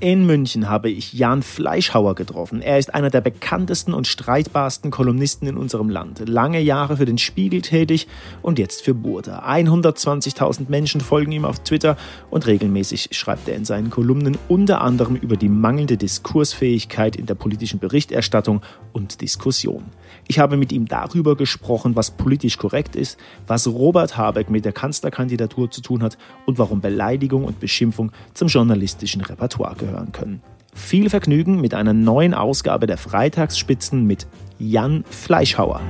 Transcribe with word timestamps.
In 0.00 0.26
München 0.26 0.68
habe 0.68 0.90
ich 0.90 1.12
Jan 1.12 1.42
Fleischhauer 1.42 2.14
getroffen. 2.14 2.62
Er 2.62 2.78
ist 2.78 2.94
einer 2.94 3.10
der 3.10 3.20
bekanntesten 3.20 3.92
und 3.92 4.06
streitbarsten 4.06 4.92
Kolumnisten 4.92 5.48
in 5.48 5.56
unserem 5.56 5.90
Land. 5.90 6.22
Lange 6.28 6.60
Jahre 6.60 6.98
für 6.98 7.04
den 7.04 7.18
Spiegel 7.18 7.62
tätig 7.62 8.06
und 8.40 8.60
jetzt 8.60 8.82
für 8.82 8.94
Burda. 8.94 9.44
120.000 9.44 10.66
Menschen 10.68 11.00
folgen 11.00 11.32
ihm 11.32 11.44
auf 11.44 11.64
Twitter 11.64 11.96
und 12.30 12.46
regelmäßig 12.46 13.08
schreibt 13.10 13.48
er 13.48 13.56
in 13.56 13.64
seinen 13.64 13.90
Kolumnen 13.90 14.38
unter 14.46 14.82
anderem 14.82 15.16
über 15.16 15.36
die 15.36 15.48
mangelnde 15.48 15.96
Diskursfähigkeit 15.96 17.16
in 17.16 17.26
der 17.26 17.34
politischen 17.34 17.80
Berichterstattung 17.80 18.62
und 18.92 19.20
Diskussion. 19.20 19.86
Ich 20.28 20.38
habe 20.38 20.56
mit 20.56 20.70
ihm 20.70 20.86
darüber 20.86 21.34
gesprochen, 21.34 21.96
was 21.96 22.12
politisch 22.12 22.56
korrekt 22.56 22.94
ist, 22.94 23.18
was 23.48 23.66
Robert 23.66 24.16
Habeck 24.16 24.48
mit 24.48 24.64
der 24.64 24.72
Kanzlerkandidatur 24.72 25.72
zu 25.72 25.80
tun 25.80 26.04
hat 26.04 26.18
und 26.46 26.56
warum 26.58 26.80
Beleidigung 26.80 27.42
und 27.42 27.58
Beschimpfung 27.58 28.12
zum 28.34 28.46
journalistischen 28.46 29.22
Repertoire 29.22 29.87
gehören 29.88 30.12
können. 30.12 30.42
Viel 30.74 31.10
Vergnügen 31.10 31.60
mit 31.60 31.74
einer 31.74 31.92
neuen 31.92 32.34
Ausgabe 32.34 32.86
der 32.86 32.98
Freitagsspitzen 32.98 34.04
mit 34.04 34.26
Jan 34.58 35.04
Fleischhauer. 35.10 35.80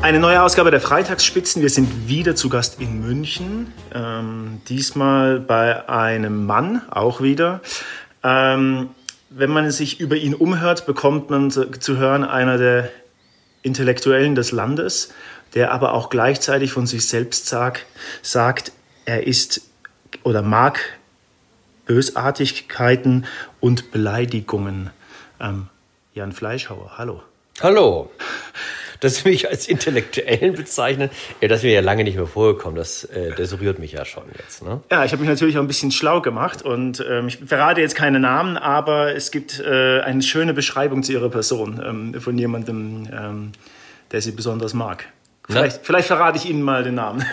Eine 0.00 0.20
neue 0.20 0.40
Ausgabe 0.42 0.70
der 0.70 0.80
Freitagsspitzen. 0.80 1.60
Wir 1.60 1.70
sind 1.70 2.08
wieder 2.08 2.36
zu 2.36 2.48
Gast 2.48 2.80
in 2.80 3.00
München. 3.00 3.72
Ähm, 3.92 4.60
diesmal 4.68 5.40
bei 5.40 5.88
einem 5.88 6.46
Mann, 6.46 6.82
auch 6.90 7.20
wieder. 7.20 7.60
Ähm, 8.22 8.90
wenn 9.28 9.50
man 9.50 9.70
sich 9.70 10.00
über 10.00 10.16
ihn 10.16 10.34
umhört, 10.34 10.86
bekommt 10.86 11.28
man 11.30 11.50
zu 11.50 11.96
hören, 11.98 12.24
einer 12.24 12.56
der 12.56 12.90
Intellektuellen 13.62 14.34
des 14.36 14.52
Landes, 14.52 15.12
der 15.54 15.72
aber 15.72 15.92
auch 15.92 16.08
gleichzeitig 16.08 16.70
von 16.72 16.86
sich 16.86 17.06
selbst 17.06 17.46
sagt, 17.48 17.84
sagt 18.22 18.72
er 19.04 19.26
ist 19.26 19.67
oder 20.28 20.42
mag 20.42 20.80
Bösartigkeiten 21.86 23.26
und 23.60 23.90
Beleidigungen. 23.90 24.90
Ähm, 25.40 25.68
Jan 26.14 26.32
Fleischhauer, 26.32 26.98
hallo. 26.98 27.22
Hallo 27.60 28.10
dass 29.00 29.16
Sie 29.16 29.28
mich 29.28 29.48
als 29.48 29.68
Intellektuellen 29.68 30.54
bezeichnen, 30.54 31.10
ja, 31.40 31.48
das 31.48 31.62
wäre 31.62 31.74
ja 31.74 31.80
lange 31.80 32.04
nicht 32.04 32.16
mehr 32.16 32.26
vorgekommen. 32.26 32.76
Das, 32.76 33.04
äh, 33.04 33.32
das 33.36 33.60
rührt 33.60 33.78
mich 33.78 33.92
ja 33.92 34.04
schon 34.04 34.24
jetzt. 34.36 34.62
Ne? 34.62 34.80
Ja, 34.90 35.04
ich 35.04 35.12
habe 35.12 35.20
mich 35.20 35.28
natürlich 35.28 35.56
auch 35.56 35.62
ein 35.62 35.68
bisschen 35.68 35.92
schlau 35.92 36.20
gemacht 36.20 36.62
und 36.62 37.04
ähm, 37.08 37.28
ich 37.28 37.36
verrate 37.36 37.80
jetzt 37.80 37.94
keine 37.94 38.20
Namen, 38.20 38.56
aber 38.56 39.14
es 39.14 39.30
gibt 39.30 39.60
äh, 39.60 40.00
eine 40.00 40.22
schöne 40.22 40.54
Beschreibung 40.54 41.02
zu 41.02 41.12
Ihrer 41.12 41.28
Person 41.28 41.80
ähm, 41.84 42.20
von 42.20 42.36
jemandem, 42.38 43.08
ähm, 43.12 43.52
der 44.10 44.20
Sie 44.20 44.32
besonders 44.32 44.74
mag. 44.74 45.06
Vielleicht, 45.48 45.84
vielleicht, 45.84 46.08
verrate 46.08 46.36
ich 46.36 46.48
Ihnen 46.48 46.62
mal 46.62 46.84
den 46.84 46.94
Namen. 46.94 47.24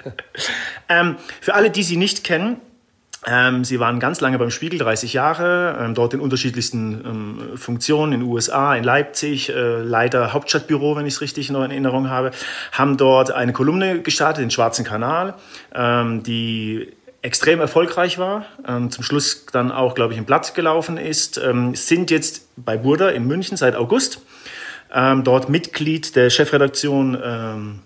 ähm, 0.88 1.16
für 1.40 1.54
alle, 1.54 1.70
die 1.70 1.82
Sie 1.82 1.96
nicht 1.96 2.24
kennen, 2.24 2.60
ähm, 3.26 3.64
sie 3.64 3.80
waren 3.80 3.98
ganz 3.98 4.20
lange 4.20 4.38
beim 4.38 4.50
Spiegel, 4.50 4.78
30 4.78 5.12
Jahre, 5.12 5.76
ähm, 5.80 5.94
dort 5.94 6.14
in 6.14 6.20
unterschiedlichsten 6.20 7.04
ähm, 7.04 7.58
Funktionen 7.58 8.12
in 8.12 8.20
den 8.20 8.28
USA, 8.28 8.74
in 8.76 8.84
Leipzig, 8.84 9.50
äh, 9.50 9.82
Leiter 9.82 10.32
Hauptstadtbüro, 10.32 10.96
wenn 10.96 11.04
ich 11.04 11.14
es 11.14 11.20
richtig 11.20 11.50
noch 11.50 11.64
in 11.64 11.70
Erinnerung 11.70 12.10
habe, 12.10 12.30
haben 12.72 12.96
dort 12.96 13.32
eine 13.32 13.52
Kolumne 13.52 14.02
gestartet, 14.02 14.42
den 14.42 14.50
Schwarzen 14.50 14.84
Kanal, 14.84 15.34
ähm, 15.74 16.22
die 16.22 16.92
extrem 17.20 17.60
erfolgreich 17.60 18.18
war, 18.18 18.46
ähm, 18.66 18.90
zum 18.92 19.02
Schluss 19.02 19.46
dann 19.52 19.72
auch, 19.72 19.96
glaube 19.96 20.12
ich, 20.12 20.18
im 20.18 20.24
Blatt 20.24 20.54
gelaufen 20.54 20.96
ist, 20.96 21.38
ähm, 21.38 21.74
sind 21.74 22.12
jetzt 22.12 22.46
bei 22.56 22.76
Burda 22.76 23.08
in 23.08 23.26
München 23.26 23.56
seit 23.56 23.74
August, 23.74 24.22
dort 24.90 25.48
Mitglied 25.48 26.16
der 26.16 26.30
Chefredaktion 26.30 27.80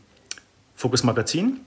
Focus 0.75 1.05
Magazin. 1.05 1.61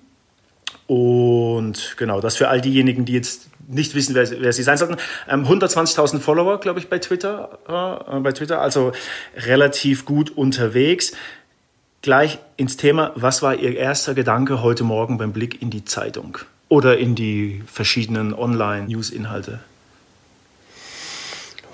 Und 0.88 1.96
genau, 1.98 2.22
das 2.22 2.36
für 2.36 2.50
all 2.50 2.62
diejenigen, 2.62 3.06
die 3.06 3.14
jetzt 3.14 3.50
nicht 3.68 3.96
wissen, 3.96 4.14
wer, 4.14 4.30
wer 4.30 4.54
sie 4.54 4.62
sein 4.62 4.78
sollten. 4.78 4.98
Ähm, 5.28 5.46
120.000 5.46 6.20
Follower, 6.20 6.60
glaube 6.60 6.80
ich, 6.80 6.90
bei 6.90 7.00
Twitter, 7.00 7.58
äh, 7.68 8.20
bei 8.20 8.32
Twitter, 8.32 8.62
also 8.62 8.92
relativ 9.36 10.06
gut 10.06 10.30
unterwegs. 10.30 11.14
Gleich 12.02 12.38
ins 12.58 12.78
Thema, 12.78 13.14
was 13.16 13.42
war 13.42 13.56
Ihr 13.56 13.76
erster 13.76 14.14
Gedanke 14.14 14.62
heute 14.62 14.84
Morgen 14.84 15.18
beim 15.18 15.34
Blick 15.34 15.62
in 15.62 15.72
die 15.72 15.86
Zeitung 15.86 16.38
oder 16.70 16.98
in 16.98 17.16
die 17.16 17.64
verschiedenen 17.66 18.34
Online-News-Inhalte? 18.34 19.60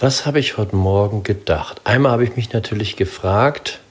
Was 0.01 0.25
habe 0.25 0.39
ich 0.39 0.57
heute 0.57 0.75
Morgen 0.75 1.21
gedacht? 1.21 1.81
Einmal 1.83 2.13
habe 2.13 2.23
ich 2.23 2.35
mich 2.35 2.51
natürlich 2.53 2.95
gefragt, 2.95 3.81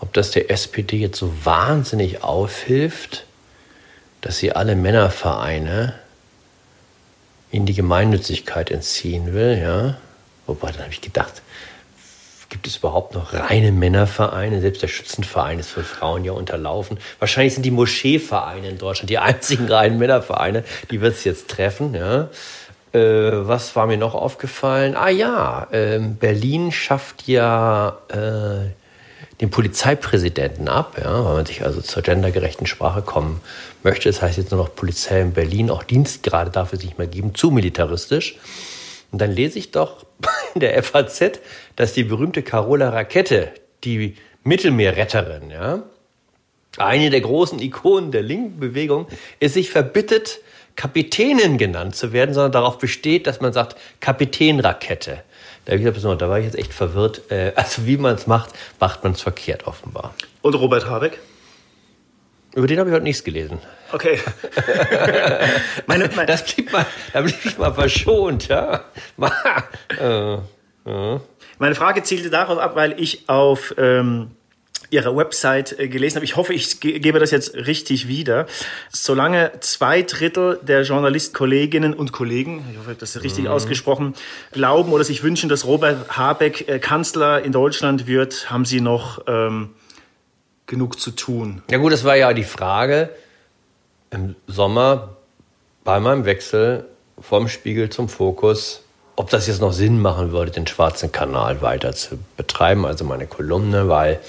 ob 0.00 0.12
das 0.12 0.32
der 0.32 0.50
SPD 0.50 0.96
jetzt 0.96 1.18
so 1.20 1.32
wahnsinnig 1.44 2.24
aufhilft, 2.24 3.24
dass 4.20 4.38
sie 4.38 4.50
alle 4.50 4.74
Männervereine 4.74 5.94
in 7.52 7.66
die 7.66 7.74
Gemeinnützigkeit 7.74 8.72
entziehen 8.72 9.32
will, 9.32 9.56
ja. 9.62 9.96
Wobei, 10.48 10.72
dann 10.72 10.82
habe 10.82 10.92
ich 10.92 11.02
gedacht, 11.02 11.40
gibt 12.48 12.66
es 12.66 12.78
überhaupt 12.78 13.14
noch 13.14 13.32
reine 13.32 13.70
Männervereine? 13.70 14.60
Selbst 14.60 14.82
der 14.82 14.88
Schützenverein 14.88 15.60
ist 15.60 15.70
für 15.70 15.84
Frauen 15.84 16.24
ja 16.24 16.32
unterlaufen. 16.32 16.98
Wahrscheinlich 17.20 17.54
sind 17.54 17.62
die 17.62 17.70
Moscheevereine 17.70 18.70
in 18.70 18.78
Deutschland 18.78 19.08
die 19.08 19.18
einzigen 19.18 19.70
reinen 19.70 19.98
Männervereine. 19.98 20.64
Die 20.90 21.00
wird 21.00 21.14
es 21.14 21.22
jetzt 21.22 21.48
treffen, 21.48 21.94
ja. 21.94 22.28
Äh, 22.96 23.46
was 23.46 23.76
war 23.76 23.86
mir 23.86 23.98
noch 23.98 24.14
aufgefallen? 24.14 24.96
Ah 24.96 25.10
ja, 25.10 25.66
äh, 25.70 25.98
Berlin 25.98 26.72
schafft 26.72 27.28
ja 27.28 27.98
äh, 28.08 28.70
den 29.42 29.50
Polizeipräsidenten 29.50 30.68
ab, 30.68 30.96
ja, 30.98 31.24
weil 31.24 31.34
man 31.34 31.46
sich 31.46 31.62
also 31.62 31.82
zur 31.82 32.02
gendergerechten 32.02 32.66
Sprache 32.66 33.02
kommen 33.02 33.42
möchte. 33.82 34.08
Das 34.08 34.22
heißt 34.22 34.38
jetzt 34.38 34.50
nur 34.50 34.62
noch 34.62 34.74
Polizei 34.74 35.20
in 35.20 35.34
Berlin, 35.34 35.68
auch 35.68 35.82
Dienstgrade 35.82 36.50
darf 36.50 36.72
es 36.72 36.82
nicht 36.82 36.96
mehr 36.96 37.06
geben, 37.06 37.34
zu 37.34 37.50
militaristisch. 37.50 38.38
Und 39.12 39.20
dann 39.20 39.30
lese 39.30 39.58
ich 39.58 39.72
doch 39.72 40.06
in 40.54 40.60
der 40.60 40.82
FAZ, 40.82 41.40
dass 41.76 41.92
die 41.92 42.04
berühmte 42.04 42.42
Carola 42.42 42.88
Rakete, 42.88 43.52
die 43.84 44.14
Mittelmeerretterin, 44.42 45.50
ja, 45.50 45.82
eine 46.78 47.10
der 47.10 47.20
großen 47.20 47.58
Ikonen 47.58 48.10
der 48.10 48.22
linken 48.22 48.58
Bewegung, 48.58 49.06
es 49.38 49.54
sich 49.54 49.70
verbittet, 49.70 50.40
Kapitänin 50.76 51.58
genannt 51.58 51.96
zu 51.96 52.12
werden, 52.12 52.34
sondern 52.34 52.52
darauf 52.52 52.78
besteht, 52.78 53.26
dass 53.26 53.40
man 53.40 53.52
sagt 53.52 53.76
Kapitänrakette. 54.00 55.22
Da, 55.64 55.72
ich 55.72 55.82
gesagt, 55.82 56.22
da 56.22 56.28
war 56.28 56.38
ich 56.38 56.44
jetzt 56.44 56.56
echt 56.56 56.72
verwirrt. 56.72 57.30
Äh, 57.30 57.52
also 57.56 57.86
wie 57.86 57.96
man 57.96 58.14
es 58.14 58.26
macht, 58.26 58.50
macht 58.78 59.02
man 59.02 59.12
es 59.12 59.22
verkehrt 59.22 59.66
offenbar. 59.66 60.14
Und 60.42 60.54
Robert 60.54 60.86
Habeck? 60.86 61.18
Über 62.54 62.66
den 62.66 62.78
habe 62.78 62.88
ich 62.88 62.94
heute 62.94 63.04
nichts 63.04 63.24
gelesen. 63.24 63.58
Okay. 63.92 64.20
meine, 65.86 66.08
meine 66.14 66.26
das 66.26 66.44
blieb 66.44 66.72
mal, 66.72 66.86
da 67.12 67.20
blieb 67.20 67.44
ich 67.44 67.58
mal 67.58 67.74
verschont, 67.74 68.48
ja. 68.48 68.84
Äh, 70.00 70.34
äh. 70.34 71.20
Meine 71.58 71.74
Frage 71.74 72.02
zielte 72.02 72.30
darauf 72.30 72.58
ab, 72.58 72.76
weil 72.76 73.00
ich 73.00 73.28
auf 73.28 73.74
ähm, 73.76 74.35
Ihrer 74.90 75.16
Website 75.16 75.78
äh, 75.78 75.88
gelesen 75.88 76.16
habe. 76.16 76.24
Ich 76.24 76.36
hoffe, 76.36 76.52
ich 76.52 76.80
gebe 76.80 77.18
das 77.18 77.30
jetzt 77.30 77.54
richtig 77.54 78.08
wieder. 78.08 78.46
Solange 78.90 79.52
zwei 79.60 80.02
Drittel 80.02 80.58
der 80.62 80.82
Journalistkolleginnen 80.82 81.94
und 81.94 82.12
Kollegen, 82.12 82.64
ich 82.72 82.78
hoffe, 82.78 82.96
das 82.98 83.16
ist 83.16 83.22
richtig 83.22 83.44
mhm. 83.44 83.50
ausgesprochen, 83.50 84.14
glauben 84.52 84.92
oder 84.92 85.04
sich 85.04 85.22
wünschen, 85.22 85.48
dass 85.48 85.66
Robert 85.66 86.16
Habeck 86.16 86.68
äh, 86.68 86.78
Kanzler 86.78 87.42
in 87.42 87.52
Deutschland 87.52 88.06
wird, 88.06 88.50
haben 88.50 88.64
Sie 88.64 88.80
noch 88.80 89.22
ähm, 89.26 89.70
genug 90.66 91.00
zu 91.00 91.10
tun. 91.10 91.62
Ja 91.70 91.78
gut, 91.78 91.92
das 91.92 92.04
war 92.04 92.16
ja 92.16 92.32
die 92.32 92.44
Frage 92.44 93.10
im 94.10 94.34
Sommer 94.46 95.16
bei 95.84 96.00
meinem 96.00 96.24
Wechsel 96.24 96.84
vom 97.20 97.48
Spiegel 97.48 97.90
zum 97.90 98.08
Fokus, 98.08 98.82
ob 99.14 99.30
das 99.30 99.46
jetzt 99.46 99.60
noch 99.60 99.72
Sinn 99.72 100.00
machen 100.00 100.32
würde, 100.32 100.50
den 100.50 100.66
Schwarzen 100.66 101.12
Kanal 101.12 101.62
weiter 101.62 101.92
zu 101.92 102.18
betreiben, 102.36 102.84
also 102.84 103.04
meine 103.04 103.26
Kolumne, 103.26 103.88
weil 103.88 104.20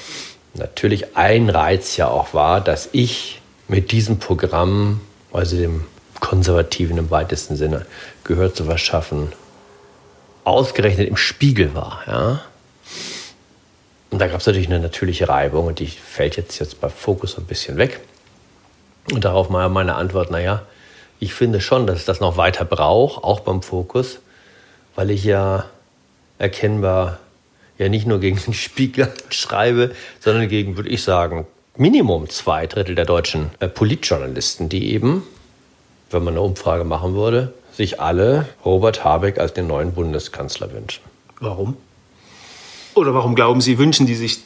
natürlich 0.53 1.15
ein 1.15 1.49
Reiz 1.49 1.97
ja 1.97 2.07
auch 2.07 2.33
war, 2.33 2.61
dass 2.61 2.89
ich 2.91 3.41
mit 3.67 3.91
diesem 3.91 4.19
Programm, 4.19 5.01
also 5.31 5.57
dem 5.57 5.85
Konservativen 6.19 6.97
im 6.97 7.11
weitesten 7.11 7.55
Sinne, 7.55 7.85
Gehör 8.23 8.53
zu 8.53 8.65
verschaffen, 8.65 9.31
ausgerechnet 10.43 11.07
im 11.07 11.17
Spiegel 11.17 11.75
war. 11.75 12.01
Ja? 12.07 12.41
Und 14.09 14.19
da 14.19 14.27
gab 14.27 14.39
es 14.39 14.47
natürlich 14.47 14.67
eine 14.67 14.79
natürliche 14.79 15.27
Reibung 15.27 15.67
und 15.67 15.79
die 15.79 15.87
fällt 15.87 16.37
jetzt, 16.37 16.59
jetzt 16.59 16.79
bei 16.79 16.89
Fokus 16.89 17.37
ein 17.37 17.45
bisschen 17.45 17.77
weg. 17.77 17.99
Und 19.11 19.25
darauf 19.25 19.49
mal 19.49 19.69
meine 19.69 19.95
Antwort, 19.95 20.31
naja, 20.31 20.63
ich 21.19 21.33
finde 21.33 21.61
schon, 21.61 21.87
dass 21.87 21.99
es 21.99 22.05
das 22.05 22.19
noch 22.19 22.37
weiter 22.37 22.65
braucht, 22.65 23.23
auch 23.23 23.41
beim 23.41 23.61
Fokus, 23.61 24.19
weil 24.95 25.11
ich 25.11 25.23
ja 25.23 25.65
erkennbar 26.39 27.19
ja 27.77 27.89
nicht 27.89 28.07
nur 28.07 28.19
gegen 28.19 28.37
den 28.37 28.53
Spiegel 28.53 29.11
schreibe, 29.29 29.91
sondern 30.19 30.47
gegen, 30.49 30.77
würde 30.77 30.89
ich 30.89 31.03
sagen, 31.03 31.45
Minimum 31.75 32.29
zwei 32.29 32.65
Drittel 32.65 32.95
der 32.95 33.05
deutschen 33.05 33.51
äh, 33.59 33.67
Politjournalisten, 33.67 34.67
die 34.67 34.91
eben, 34.93 35.23
wenn 36.09 36.23
man 36.23 36.33
eine 36.33 36.41
Umfrage 36.41 36.83
machen 36.83 37.13
würde, 37.13 37.53
sich 37.71 38.01
alle 38.01 38.47
Robert 38.65 39.03
Habeck 39.03 39.39
als 39.39 39.53
den 39.53 39.67
neuen 39.67 39.93
Bundeskanzler 39.93 40.73
wünschen. 40.73 41.03
Warum? 41.39 41.77
Oder 42.95 43.13
warum 43.13 43.35
glauben 43.35 43.61
Sie, 43.61 43.77
wünschen 43.77 44.07
die 44.07 44.15
sich 44.15 44.39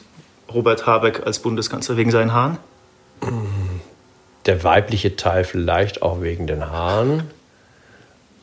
Robert 0.52 0.86
Habeck 0.86 1.26
als 1.26 1.38
Bundeskanzler 1.38 1.96
wegen 1.96 2.10
seinen 2.10 2.34
Haaren? 2.34 2.58
Der 4.44 4.62
weibliche 4.62 5.16
Teil 5.16 5.44
vielleicht 5.44 6.02
auch 6.02 6.20
wegen 6.20 6.46
den 6.46 6.68
Haaren. 6.70 7.30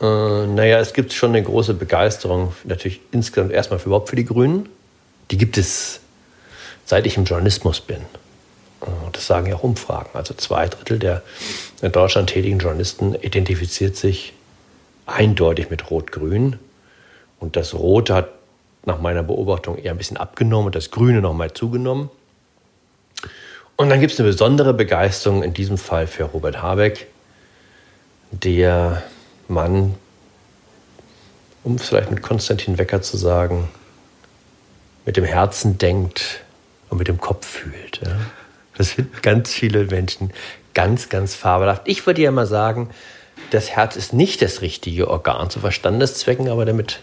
Äh, 0.01 0.47
naja, 0.47 0.79
es 0.79 0.93
gibt 0.93 1.13
schon 1.13 1.31
eine 1.31 1.43
große 1.43 1.75
Begeisterung, 1.75 2.53
natürlich 2.63 3.01
insgesamt 3.11 3.51
erstmal 3.51 3.77
für, 3.77 3.87
überhaupt 3.87 4.09
für 4.09 4.15
die 4.15 4.25
Grünen. 4.25 4.69
Die 5.31 5.37
gibt 5.37 5.57
es, 5.57 5.99
seit 6.85 7.05
ich 7.05 7.17
im 7.17 7.25
Journalismus 7.25 7.81
bin. 7.81 8.01
Äh, 8.81 8.87
das 9.11 9.27
sagen 9.27 9.47
ja 9.47 9.55
auch 9.55 9.63
Umfragen. 9.63 10.09
Also 10.13 10.33
zwei 10.33 10.67
Drittel 10.67 10.99
der 10.99 11.23
in 11.81 11.91
Deutschland 11.91 12.29
tätigen 12.29 12.59
Journalisten 12.59 13.15
identifiziert 13.15 13.95
sich 13.95 14.33
eindeutig 15.05 15.69
mit 15.69 15.89
Rot-Grün. 15.89 16.57
Und 17.39 17.55
das 17.55 17.73
Rote 17.73 18.13
hat 18.13 18.29
nach 18.85 18.99
meiner 18.99 19.23
Beobachtung 19.23 19.77
eher 19.77 19.91
ein 19.91 19.97
bisschen 19.97 20.17
abgenommen 20.17 20.67
und 20.67 20.75
das 20.75 20.91
Grüne 20.91 21.21
nochmal 21.21 21.53
zugenommen. 21.53 22.09
Und 23.75 23.89
dann 23.89 24.01
gibt 24.01 24.11
es 24.11 24.19
eine 24.19 24.27
besondere 24.27 24.73
Begeisterung 24.73 25.41
in 25.41 25.53
diesem 25.53 25.77
Fall 25.77 26.05
für 26.05 26.25
Robert 26.25 26.61
Habeck, 26.61 27.07
der 28.31 29.03
Mann, 29.47 29.95
um 31.63 31.79
vielleicht 31.79 32.11
mit 32.11 32.21
Konstantin 32.21 32.77
Wecker 32.77 33.01
zu 33.01 33.15
sagen, 33.15 33.69
mit 35.05 35.17
dem 35.17 35.23
Herzen 35.25 35.77
denkt 35.77 36.41
und 36.89 36.97
mit 36.97 37.07
dem 37.07 37.19
Kopf 37.19 37.45
fühlt. 37.45 38.01
Ja. 38.03 38.17
Das 38.77 38.91
finden 38.91 39.21
ganz 39.21 39.53
viele 39.53 39.85
Menschen 39.85 40.31
ganz, 40.73 41.09
ganz 41.09 41.35
fabelhaft. 41.35 41.81
Ich 41.85 42.05
würde 42.05 42.21
ja 42.21 42.31
mal 42.31 42.45
sagen, 42.45 42.89
das 43.51 43.71
Herz 43.71 43.95
ist 43.95 44.13
nicht 44.13 44.41
das 44.41 44.61
richtige 44.61 45.09
Organ 45.09 45.49
zu 45.49 45.59
Verstandeszwecken, 45.59 46.49
aber 46.49 46.65
damit 46.65 46.99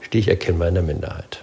stehe 0.00 0.20
ich 0.20 0.28
erkennbar 0.28 0.68
in 0.68 0.74
der 0.74 0.82
Minderheit. 0.82 1.42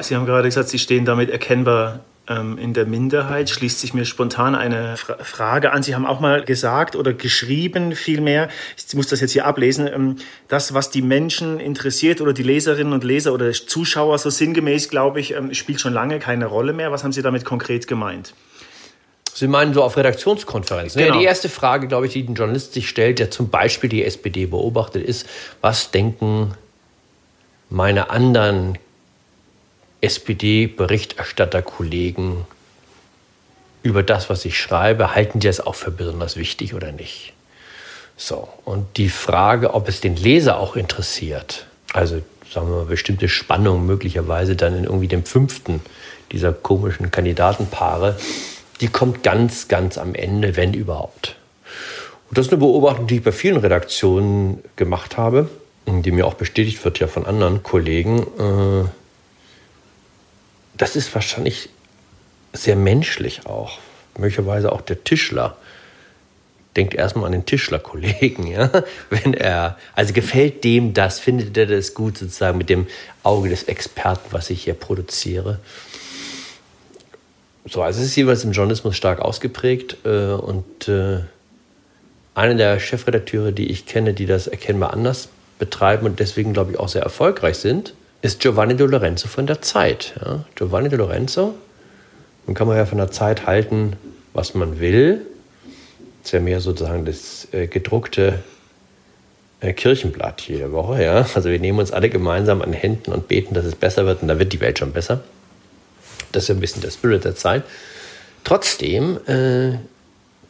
Sie 0.00 0.16
haben 0.16 0.26
gerade 0.26 0.48
gesagt, 0.48 0.68
Sie 0.68 0.78
stehen 0.78 1.04
damit 1.04 1.30
erkennbar 1.30 2.00
in 2.30 2.74
der 2.74 2.86
Minderheit. 2.86 3.50
Schließt 3.50 3.80
sich 3.80 3.92
mir 3.92 4.04
spontan 4.04 4.54
eine 4.54 4.96
Fra 4.96 5.16
Frage 5.22 5.72
an. 5.72 5.82
Sie 5.82 5.94
haben 5.94 6.06
auch 6.06 6.20
mal 6.20 6.44
gesagt 6.44 6.94
oder 6.94 7.12
geschrieben 7.12 7.94
vielmehr, 7.94 8.48
ich 8.76 8.94
muss 8.94 9.08
das 9.08 9.20
jetzt 9.20 9.32
hier 9.32 9.46
ablesen, 9.46 9.88
ähm, 9.88 10.16
das, 10.48 10.72
was 10.74 10.90
die 10.90 11.02
Menschen 11.02 11.58
interessiert 11.58 12.20
oder 12.20 12.32
die 12.32 12.42
Leserinnen 12.42 12.92
und 12.92 13.04
Leser 13.04 13.32
oder 13.32 13.50
Zuschauer 13.52 14.18
so 14.18 14.30
sinngemäß, 14.30 14.88
glaube 14.90 15.20
ich, 15.20 15.34
ähm, 15.34 15.52
spielt 15.54 15.80
schon 15.80 15.92
lange 15.92 16.18
keine 16.18 16.46
Rolle 16.46 16.72
mehr. 16.72 16.92
Was 16.92 17.04
haben 17.04 17.12
Sie 17.12 17.22
damit 17.22 17.44
konkret 17.44 17.86
gemeint? 17.86 18.34
Sie 19.34 19.46
meinen 19.46 19.74
so 19.74 19.82
auf 19.82 19.96
Redaktionskonferenzen. 19.96 21.00
Genau. 21.00 21.14
Ja, 21.14 21.20
die 21.20 21.24
erste 21.24 21.48
Frage, 21.48 21.88
glaube 21.88 22.06
ich, 22.06 22.12
die 22.12 22.22
ein 22.22 22.34
Journalist 22.34 22.74
sich 22.74 22.88
stellt, 22.88 23.18
der 23.18 23.30
zum 23.30 23.48
Beispiel 23.48 23.88
die 23.88 24.04
SPD 24.04 24.46
beobachtet, 24.46 25.04
ist, 25.04 25.26
was 25.60 25.90
denken 25.90 26.54
meine 27.70 28.10
anderen 28.10 28.78
SPD-Berichterstatterkollegen 30.00 32.46
über 33.82 34.02
das, 34.02 34.30
was 34.30 34.44
ich 34.44 34.58
schreibe, 34.58 35.14
halten 35.14 35.40
die 35.40 35.48
es 35.48 35.60
auch 35.60 35.74
für 35.74 35.90
besonders 35.90 36.36
wichtig 36.36 36.74
oder 36.74 36.92
nicht? 36.92 37.32
So, 38.16 38.48
und 38.64 38.98
die 38.98 39.08
Frage, 39.08 39.72
ob 39.72 39.88
es 39.88 40.02
den 40.02 40.16
Leser 40.16 40.58
auch 40.58 40.76
interessiert, 40.76 41.66
also 41.92 42.20
sagen 42.52 42.68
wir 42.68 42.76
mal, 42.76 42.84
bestimmte 42.84 43.28
Spannung 43.28 43.86
möglicherweise 43.86 44.56
dann 44.56 44.76
in 44.76 44.84
irgendwie 44.84 45.08
dem 45.08 45.24
fünften 45.24 45.80
dieser 46.32 46.52
komischen 46.52 47.10
Kandidatenpaare, 47.10 48.16
die 48.80 48.88
kommt 48.88 49.22
ganz, 49.22 49.68
ganz 49.68 49.98
am 49.98 50.14
Ende, 50.14 50.56
wenn 50.56 50.74
überhaupt. 50.74 51.36
Und 52.28 52.38
das 52.38 52.46
ist 52.46 52.52
eine 52.52 52.60
Beobachtung, 52.60 53.06
die 53.06 53.16
ich 53.16 53.22
bei 53.22 53.32
vielen 53.32 53.56
Redaktionen 53.56 54.62
gemacht 54.76 55.16
habe, 55.16 55.48
die 55.86 56.12
mir 56.12 56.26
auch 56.26 56.34
bestätigt 56.34 56.84
wird 56.84 57.00
ja 57.00 57.08
von 57.08 57.26
anderen 57.26 57.62
Kollegen. 57.62 58.26
Äh, 58.38 58.84
das 60.80 60.96
ist 60.96 61.14
wahrscheinlich 61.14 61.68
sehr 62.52 62.76
menschlich 62.76 63.46
auch. 63.46 63.78
Möglicherweise 64.16 64.72
auch 64.72 64.80
der 64.80 65.04
Tischler 65.04 65.56
denkt 66.74 66.94
erstmal 66.94 67.26
an 67.26 67.32
den 67.32 67.44
Tischlerkollegen, 67.44 68.46
ja. 68.50 68.70
Wenn 69.10 69.34
er, 69.34 69.78
also 69.94 70.14
gefällt 70.14 70.64
dem 70.64 70.94
das, 70.94 71.20
findet 71.20 71.56
er 71.56 71.66
das 71.66 71.92
gut 71.92 72.16
sozusagen 72.16 72.56
mit 72.56 72.70
dem 72.70 72.86
Auge 73.22 73.50
des 73.50 73.64
Experten, 73.64 74.28
was 74.30 74.48
ich 74.48 74.64
hier 74.64 74.74
produziere. 74.74 75.58
So, 77.66 77.82
also 77.82 78.00
es 78.00 78.06
ist 78.06 78.16
jeweils 78.16 78.42
im 78.44 78.52
Journalismus 78.52 78.96
stark 78.96 79.20
ausgeprägt 79.20 79.98
äh, 80.04 80.32
und 80.32 80.88
äh, 80.88 81.20
einer 82.34 82.54
der 82.54 82.80
Chefredakteure, 82.80 83.52
die 83.52 83.70
ich 83.70 83.84
kenne, 83.84 84.14
die 84.14 84.24
das 84.24 84.46
erkennbar 84.46 84.94
anders 84.94 85.28
betreiben 85.58 86.06
und 86.06 86.20
deswegen, 86.20 86.54
glaube 86.54 86.72
ich, 86.72 86.78
auch 86.78 86.88
sehr 86.88 87.02
erfolgreich 87.02 87.58
sind, 87.58 87.92
ist 88.22 88.40
Giovanni 88.40 88.76
De 88.76 88.86
Lorenzo 88.86 89.28
von 89.28 89.46
der 89.46 89.62
Zeit. 89.62 90.14
Ja? 90.24 90.44
Giovanni 90.54 90.88
De 90.88 90.98
Lorenzo, 90.98 91.54
nun 92.46 92.54
kann 92.54 92.66
man 92.66 92.76
ja 92.76 92.86
von 92.86 92.98
der 92.98 93.10
Zeit 93.10 93.46
halten, 93.46 93.96
was 94.32 94.54
man 94.54 94.80
will. 94.80 95.26
Das 96.20 96.28
ist 96.28 96.32
ja 96.32 96.40
mehr 96.40 96.60
sozusagen 96.60 97.04
das 97.04 97.48
äh, 97.52 97.66
gedruckte 97.66 98.40
äh, 99.60 99.72
Kirchenblatt 99.72 100.42
jede 100.42 100.72
Woche. 100.72 101.02
Ja? 101.02 101.26
Also 101.34 101.48
wir 101.48 101.58
nehmen 101.58 101.78
uns 101.78 101.92
alle 101.92 102.10
gemeinsam 102.10 102.62
an 102.62 102.72
Händen 102.72 103.12
und 103.12 103.28
beten, 103.28 103.54
dass 103.54 103.64
es 103.64 103.74
besser 103.74 104.06
wird 104.06 104.22
und 104.22 104.28
dann 104.28 104.38
wird 104.38 104.52
die 104.52 104.60
Welt 104.60 104.78
schon 104.78 104.92
besser. 104.92 105.22
Das 106.32 106.44
ist 106.44 106.48
ja 106.48 106.54
ein 106.54 106.60
bisschen 106.60 106.82
der 106.82 106.90
Spirit 106.90 107.24
der 107.24 107.36
Zeit. 107.36 107.64
Trotzdem, 108.44 109.18
äh, 109.26 109.78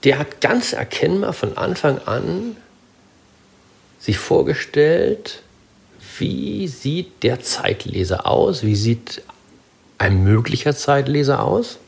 der 0.05 0.19
hat 0.19 0.41
ganz 0.41 0.73
erkennbar 0.73 1.33
von 1.33 1.57
Anfang 1.57 1.99
an 2.07 2.57
sich 3.99 4.19
vorgestellt, 4.19 5.43
wie 6.21 6.69
sieht 6.69 7.23
der 7.23 7.41
Zeitleser 7.41 8.27
aus? 8.27 8.63
Wie 8.63 8.77
sieht 8.77 9.23
ein 9.99 10.23
möglicher 10.23 10.75
Zeitleser 10.75 11.43
aus? 11.43 11.79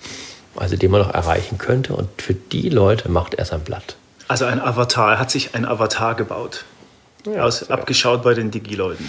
Also 0.56 0.76
den 0.76 0.90
man 0.90 1.00
noch 1.00 1.14
erreichen 1.14 1.58
könnte. 1.58 1.94
Und 1.94 2.08
für 2.20 2.34
die 2.34 2.68
Leute 2.68 3.08
macht 3.08 3.34
er 3.34 3.44
sein 3.44 3.60
Blatt. 3.60 3.96
Also 4.28 4.44
ein 4.44 4.60
Avatar. 4.60 5.12
Er 5.12 5.18
hat 5.18 5.30
sich 5.30 5.54
ein 5.54 5.64
Avatar 5.64 6.14
gebaut. 6.14 6.64
Ja, 7.26 7.44
aus, 7.44 7.60
ja. 7.60 7.74
Abgeschaut 7.74 8.22
bei 8.22 8.34
den 8.34 8.50
Digi-Leuten. 8.50 9.08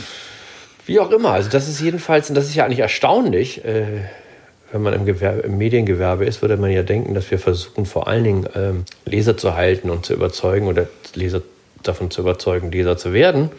Wie 0.85 0.99
auch 0.99 1.11
immer. 1.11 1.31
Also 1.31 1.49
das 1.49 1.67
ist 1.67 1.79
jedenfalls, 1.79 2.29
und 2.29 2.35
das 2.35 2.45
ist 2.45 2.55
ja 2.55 2.65
eigentlich 2.65 2.79
erstaunlich, 2.79 3.63
äh, 3.63 4.01
wenn 4.71 4.81
man 4.81 4.93
im, 4.93 5.05
Gewerbe, 5.05 5.41
im, 5.41 5.57
Mediengewerbe 5.57 6.25
ist, 6.25 6.41
würde 6.41 6.57
man 6.57 6.71
ja 6.71 6.83
denken, 6.83 7.13
dass 7.13 7.29
wir 7.31 7.39
versuchen, 7.39 7.85
vor 7.85 8.07
allen 8.07 8.23
Dingen 8.23 8.47
ähm, 8.55 8.85
Leser 9.05 9.37
zu 9.37 9.55
halten 9.55 9.89
und 9.89 10.05
zu 10.05 10.13
überzeugen 10.13 10.67
oder 10.67 10.87
Leser 11.13 11.41
davon 11.83 12.11
zu 12.11 12.21
überzeugen, 12.21 12.71
Leser 12.71 12.97
zu 12.97 13.13
werden, 13.13 13.51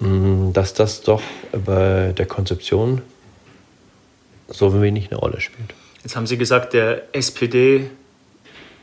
dass 0.00 0.74
das 0.74 1.02
doch 1.02 1.22
bei 1.52 2.12
der 2.16 2.26
Konzeption 2.26 3.02
so 4.48 4.80
wenig 4.80 5.10
eine 5.10 5.18
Rolle 5.18 5.40
spielt. 5.40 5.74
Jetzt 6.02 6.16
haben 6.16 6.26
Sie 6.26 6.38
gesagt, 6.38 6.72
der 6.72 7.14
SPD 7.14 7.90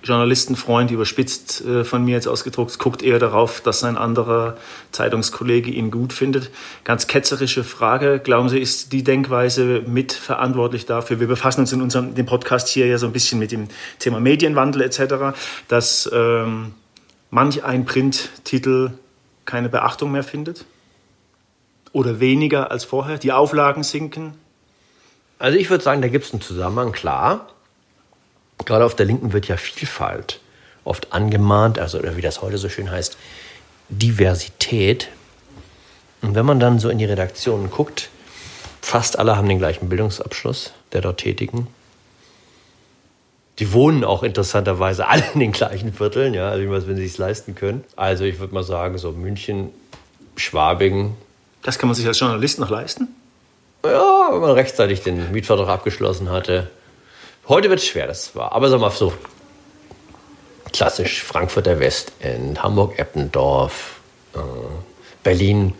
Journalistenfreund, 0.06 0.92
überspitzt 0.92 1.66
äh, 1.66 1.84
von 1.84 2.06
mir 2.06 2.14
jetzt 2.14 2.28
ausgedruckt, 2.28 2.78
guckt 2.80 3.02
eher 3.02 3.20
darauf, 3.20 3.62
dass 3.62 3.84
ein 3.84 3.98
anderer 3.98 4.56
Zeitungskollege 4.92 5.72
ihn 5.72 5.92
gut 5.92 6.14
findet. 6.14 6.52
Ganz 6.84 7.08
ketzerische 7.08 7.64
Frage. 7.64 8.20
Glauben 8.24 8.48
Sie, 8.50 8.60
ist 8.60 8.94
die 8.94 9.04
Denkweise 9.04 9.82
mitverantwortlich 9.86 10.86
dafür? 10.86 11.20
Wir 11.20 11.28
befassen 11.28 11.62
uns 11.62 11.74
in 11.74 11.82
unserem 11.82 12.14
dem 12.14 12.28
Podcast 12.28 12.68
hier 12.68 12.86
ja 12.86 12.98
so 12.98 13.08
ein 13.08 13.14
bisschen 13.14 13.40
mit 13.40 13.52
dem 13.52 13.68
Thema 14.00 14.20
Medienwandel 14.20 14.84
etc., 14.84 15.38
dass 15.68 16.10
ähm, 16.14 16.74
manch 17.32 17.64
ein 17.64 17.86
Printtitel 17.86 18.92
keine 19.46 19.70
Beachtung 19.70 20.12
mehr 20.12 20.24
findet? 20.24 20.66
Oder 21.96 22.20
weniger 22.20 22.72
als 22.72 22.84
vorher? 22.84 23.18
Die 23.18 23.32
Auflagen 23.32 23.82
sinken? 23.82 24.34
Also 25.40 25.58
ich 25.58 25.70
würde 25.70 25.82
sagen, 25.82 26.02
da 26.02 26.10
gibt 26.10 26.26
es 26.26 26.34
einen 26.34 26.42
Zusammenhang, 26.42 26.92
klar. 26.92 27.48
Gerade 28.66 28.84
auf 28.84 28.98
der 28.98 29.06
Linken 29.06 29.32
wird 29.32 29.48
ja 29.48 29.56
Vielfalt 29.56 30.42
oft 30.84 31.14
angemahnt, 31.14 31.80
also 31.80 31.98
oder 31.98 32.18
wie 32.18 32.22
das 32.22 32.42
heute 32.42 32.58
so 32.58 32.68
schön 32.68 32.92
heißt, 32.92 33.18
Diversität. 33.88 35.08
Und 36.22 36.36
wenn 36.36 36.46
man 36.46 36.60
dann 36.60 36.80
so 36.80 36.90
in 36.90 36.98
die 36.98 37.06
Redaktionen 37.06 37.72
guckt, 37.72 38.10
fast 38.82 39.18
alle 39.18 39.38
haben 39.38 39.48
den 39.48 39.60
gleichen 39.60 39.88
Bildungsabschluss 39.88 40.74
der 40.92 41.00
dort 41.00 41.22
Tätigen. 41.22 41.68
Die 43.60 43.72
wohnen 43.72 44.04
auch 44.04 44.24
interessanterweise 44.24 45.08
alle 45.08 45.24
in 45.34 45.40
den 45.40 45.54
gleichen 45.54 45.94
Vierteln, 45.94 46.34
ja, 46.34 46.50
also 46.50 46.88
wenn 46.88 46.98
sie 46.98 47.06
es 47.06 47.18
leisten 47.18 47.56
können. 47.56 47.86
Also 47.96 48.26
ich 48.26 48.40
würde 48.40 48.54
mal 48.54 48.64
sagen, 48.64 48.98
so 48.98 49.14
München, 49.14 49.70
Schwabing. 50.36 51.16
Das 51.66 51.80
kann 51.80 51.90
man 51.90 51.96
sich 51.96 52.06
als 52.06 52.20
Journalist 52.20 52.60
noch 52.60 52.70
leisten? 52.70 53.08
Ja, 53.84 54.30
wenn 54.32 54.40
man 54.40 54.52
rechtzeitig 54.52 55.02
den 55.02 55.32
Mietvertrag 55.32 55.68
abgeschlossen 55.68 56.30
hatte. 56.30 56.70
Heute 57.48 57.72
wird 57.72 57.80
es 57.80 57.88
schwer, 57.88 58.06
das 58.06 58.36
war. 58.36 58.52
Aber 58.52 58.70
sag 58.70 58.80
mal 58.80 58.92
so, 58.92 59.12
klassisch 60.72 61.24
Frankfurter 61.24 61.80
Westend, 61.80 62.62
Hamburg-Eppendorf, 62.62 64.00
äh, 64.36 64.40
Berlin, 65.24 65.74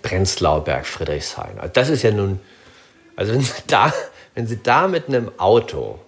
Prenzlauer 0.00 0.64
Berg, 0.64 0.86
Friedrichshain. 0.86 1.60
Also 1.60 1.70
das 1.74 1.90
ist 1.90 2.02
ja 2.02 2.12
nun, 2.12 2.40
also 3.14 3.34
wenn 3.34 3.42
Sie 3.42 3.52
da, 3.66 3.92
wenn 4.34 4.46
Sie 4.46 4.62
da 4.62 4.88
mit 4.88 5.08
einem 5.08 5.30
Auto 5.36 5.98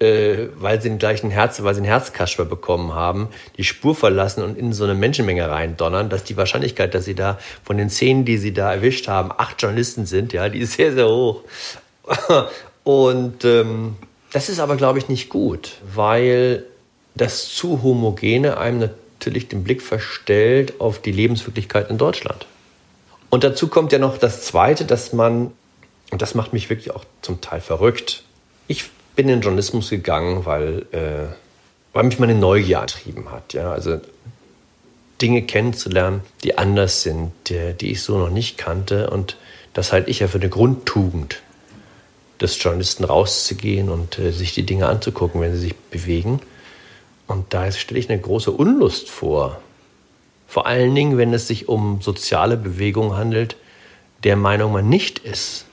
äh, 0.00 0.48
weil 0.56 0.80
sie 0.80 0.88
den 0.88 0.98
gleichen 0.98 1.30
Herz, 1.30 1.62
weil 1.62 1.74
sie 1.74 1.80
einen 1.80 1.88
Herzkasper 1.88 2.44
bekommen 2.44 2.94
haben, 2.94 3.28
die 3.56 3.64
Spur 3.64 3.94
verlassen 3.94 4.42
und 4.42 4.58
in 4.58 4.72
so 4.72 4.84
eine 4.84 4.94
Menschenmenge 4.94 5.48
reindonnern, 5.48 6.08
dass 6.08 6.24
die 6.24 6.36
Wahrscheinlichkeit, 6.36 6.94
dass 6.94 7.04
sie 7.04 7.14
da 7.14 7.38
von 7.64 7.78
den 7.78 7.90
Szenen, 7.90 8.24
die 8.24 8.38
sie 8.38 8.52
da 8.52 8.72
erwischt 8.72 9.08
haben, 9.08 9.30
acht 9.36 9.60
Journalisten 9.60 10.06
sind, 10.06 10.32
ja, 10.32 10.48
die 10.48 10.60
ist 10.60 10.74
sehr, 10.74 10.92
sehr 10.92 11.08
hoch. 11.08 11.42
Und 12.84 13.44
ähm, 13.44 13.96
das 14.32 14.48
ist 14.48 14.60
aber, 14.60 14.76
glaube 14.76 14.98
ich, 14.98 15.08
nicht 15.08 15.28
gut, 15.28 15.78
weil 15.94 16.64
das 17.14 17.48
zu 17.48 17.82
homogene 17.82 18.58
einem 18.58 18.90
natürlich 19.18 19.48
den 19.48 19.64
Blick 19.64 19.82
verstellt 19.82 20.80
auf 20.80 21.00
die 21.00 21.12
Lebenswirklichkeit 21.12 21.90
in 21.90 21.98
Deutschland. 21.98 22.46
Und 23.30 23.44
dazu 23.44 23.68
kommt 23.68 23.92
ja 23.92 23.98
noch 23.98 24.18
das 24.18 24.42
Zweite, 24.42 24.84
dass 24.84 25.12
man, 25.12 25.52
und 26.10 26.22
das 26.22 26.34
macht 26.34 26.52
mich 26.52 26.70
wirklich 26.70 26.92
auch 26.92 27.04
zum 27.22 27.40
Teil 27.40 27.60
verrückt, 27.60 28.22
ich 28.68 28.84
bin 29.16 29.28
in 29.28 29.36
den 29.36 29.40
Journalismus 29.40 29.90
gegangen, 29.90 30.46
weil, 30.46 30.86
äh, 30.92 31.34
weil 31.92 32.04
mich 32.04 32.18
meine 32.18 32.34
Neugier 32.34 32.82
antrieben 32.82 33.32
hat. 33.32 33.54
Ja? 33.54 33.72
Also 33.72 34.00
Dinge 35.20 35.42
kennenzulernen, 35.42 36.20
die 36.44 36.58
anders 36.58 37.02
sind, 37.02 37.32
die, 37.46 37.72
die 37.72 37.92
ich 37.92 38.02
so 38.02 38.18
noch 38.18 38.30
nicht 38.30 38.58
kannte. 38.58 39.10
Und 39.10 39.36
das 39.72 39.92
halte 39.92 40.10
ich 40.10 40.20
ja 40.20 40.28
für 40.28 40.38
eine 40.38 40.50
Grundtugend 40.50 41.42
des 42.40 42.62
Journalisten 42.62 43.04
rauszugehen 43.04 43.88
und 43.88 44.18
äh, 44.18 44.30
sich 44.30 44.52
die 44.52 44.64
Dinge 44.64 44.86
anzugucken, 44.88 45.40
wenn 45.40 45.54
sie 45.54 45.60
sich 45.60 45.76
bewegen. 45.76 46.40
Und 47.26 47.52
da 47.54 47.72
stelle 47.72 47.98
ich 47.98 48.10
eine 48.10 48.20
große 48.20 48.50
Unlust 48.50 49.08
vor. 49.08 49.60
Vor 50.46 50.66
allen 50.66 50.94
Dingen, 50.94 51.18
wenn 51.18 51.34
es 51.34 51.48
sich 51.48 51.68
um 51.68 52.00
soziale 52.02 52.56
Bewegungen 52.56 53.16
handelt, 53.16 53.56
der 54.22 54.36
Meinung 54.36 54.72
man 54.72 54.88
nicht 54.88 55.18
ist. 55.18 55.65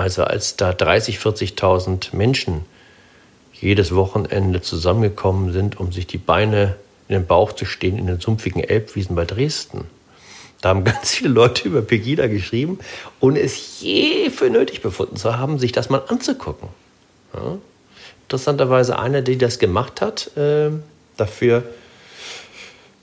Also 0.00 0.24
als 0.24 0.56
da 0.56 0.72
30, 0.72 1.18
40.000 1.18 2.16
Menschen 2.16 2.64
jedes 3.52 3.94
Wochenende 3.94 4.62
zusammengekommen 4.62 5.52
sind, 5.52 5.78
um 5.78 5.92
sich 5.92 6.06
die 6.06 6.16
Beine 6.16 6.76
in 7.06 7.16
den 7.16 7.26
Bauch 7.26 7.52
zu 7.52 7.66
stehen 7.66 7.98
in 7.98 8.06
den 8.06 8.18
sumpfigen 8.18 8.64
Elbwiesen 8.64 9.14
bei 9.14 9.26
Dresden. 9.26 9.84
Da 10.62 10.70
haben 10.70 10.84
ganz 10.84 11.10
viele 11.10 11.28
Leute 11.28 11.68
über 11.68 11.82
Pegida 11.82 12.28
geschrieben, 12.28 12.78
ohne 13.20 13.40
es 13.40 13.82
je 13.82 14.30
für 14.30 14.48
nötig 14.48 14.80
befunden 14.80 15.16
zu 15.16 15.36
haben, 15.36 15.58
sich 15.58 15.72
das 15.72 15.90
mal 15.90 16.02
anzugucken. 16.08 16.70
Ja? 17.34 17.58
Interessanterweise 18.22 18.98
einer, 18.98 19.20
der 19.20 19.36
das 19.36 19.58
gemacht 19.58 20.00
hat, 20.00 20.34
äh, 20.34 20.70
dafür 21.18 21.64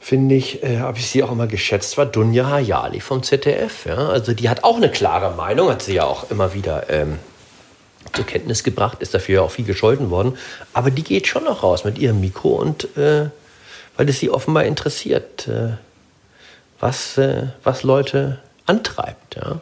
finde 0.08 0.36
ich, 0.36 0.64
äh, 0.64 0.80
habe 0.80 0.98
ich 1.00 1.10
sie 1.10 1.22
auch 1.22 1.34
immer 1.34 1.48
geschätzt, 1.48 1.98
war 1.98 2.06
Dunja 2.06 2.50
Hayali 2.50 3.02
vom 3.02 3.24
ZDF. 3.24 3.88
Ja? 3.88 4.08
Also 4.08 4.34
die 4.34 4.48
hat 4.48 4.64
auch 4.64 4.78
eine 4.78 4.90
klare 4.90 5.36
Meinung, 5.36 5.70
hat 5.70 5.82
sie 5.82 5.96
ja 5.96 6.06
auch 6.06 6.32
immer 6.32 6.54
wieder 6.54 6.90
ähm, 6.90 7.20
zur 8.14 8.26
Kenntnis 8.26 8.64
gebracht, 8.64 9.00
ist 9.02 9.14
dafür 9.14 9.36
ja 9.36 9.42
auch 9.42 9.52
viel 9.52 9.66
gescholten 9.66 10.10
worden. 10.10 10.38
Aber 10.72 10.92
die 10.92 11.04
geht 11.04 11.28
schon 11.28 11.44
noch 11.44 11.62
raus 11.62 11.84
mit 11.84 11.98
ihrem 11.98 12.22
Mikro 12.22 12.52
und 12.52 12.96
äh, 12.96 13.30
weil 13.98 14.08
es 14.08 14.20
sie 14.20 14.30
offenbar 14.30 14.64
interessiert, 14.64 15.50
äh, 15.50 15.72
was, 16.80 17.18
äh, 17.18 17.48
was 17.66 17.84
Leute 17.84 18.40
antreibt. 18.66 19.36
Ja? 19.36 19.60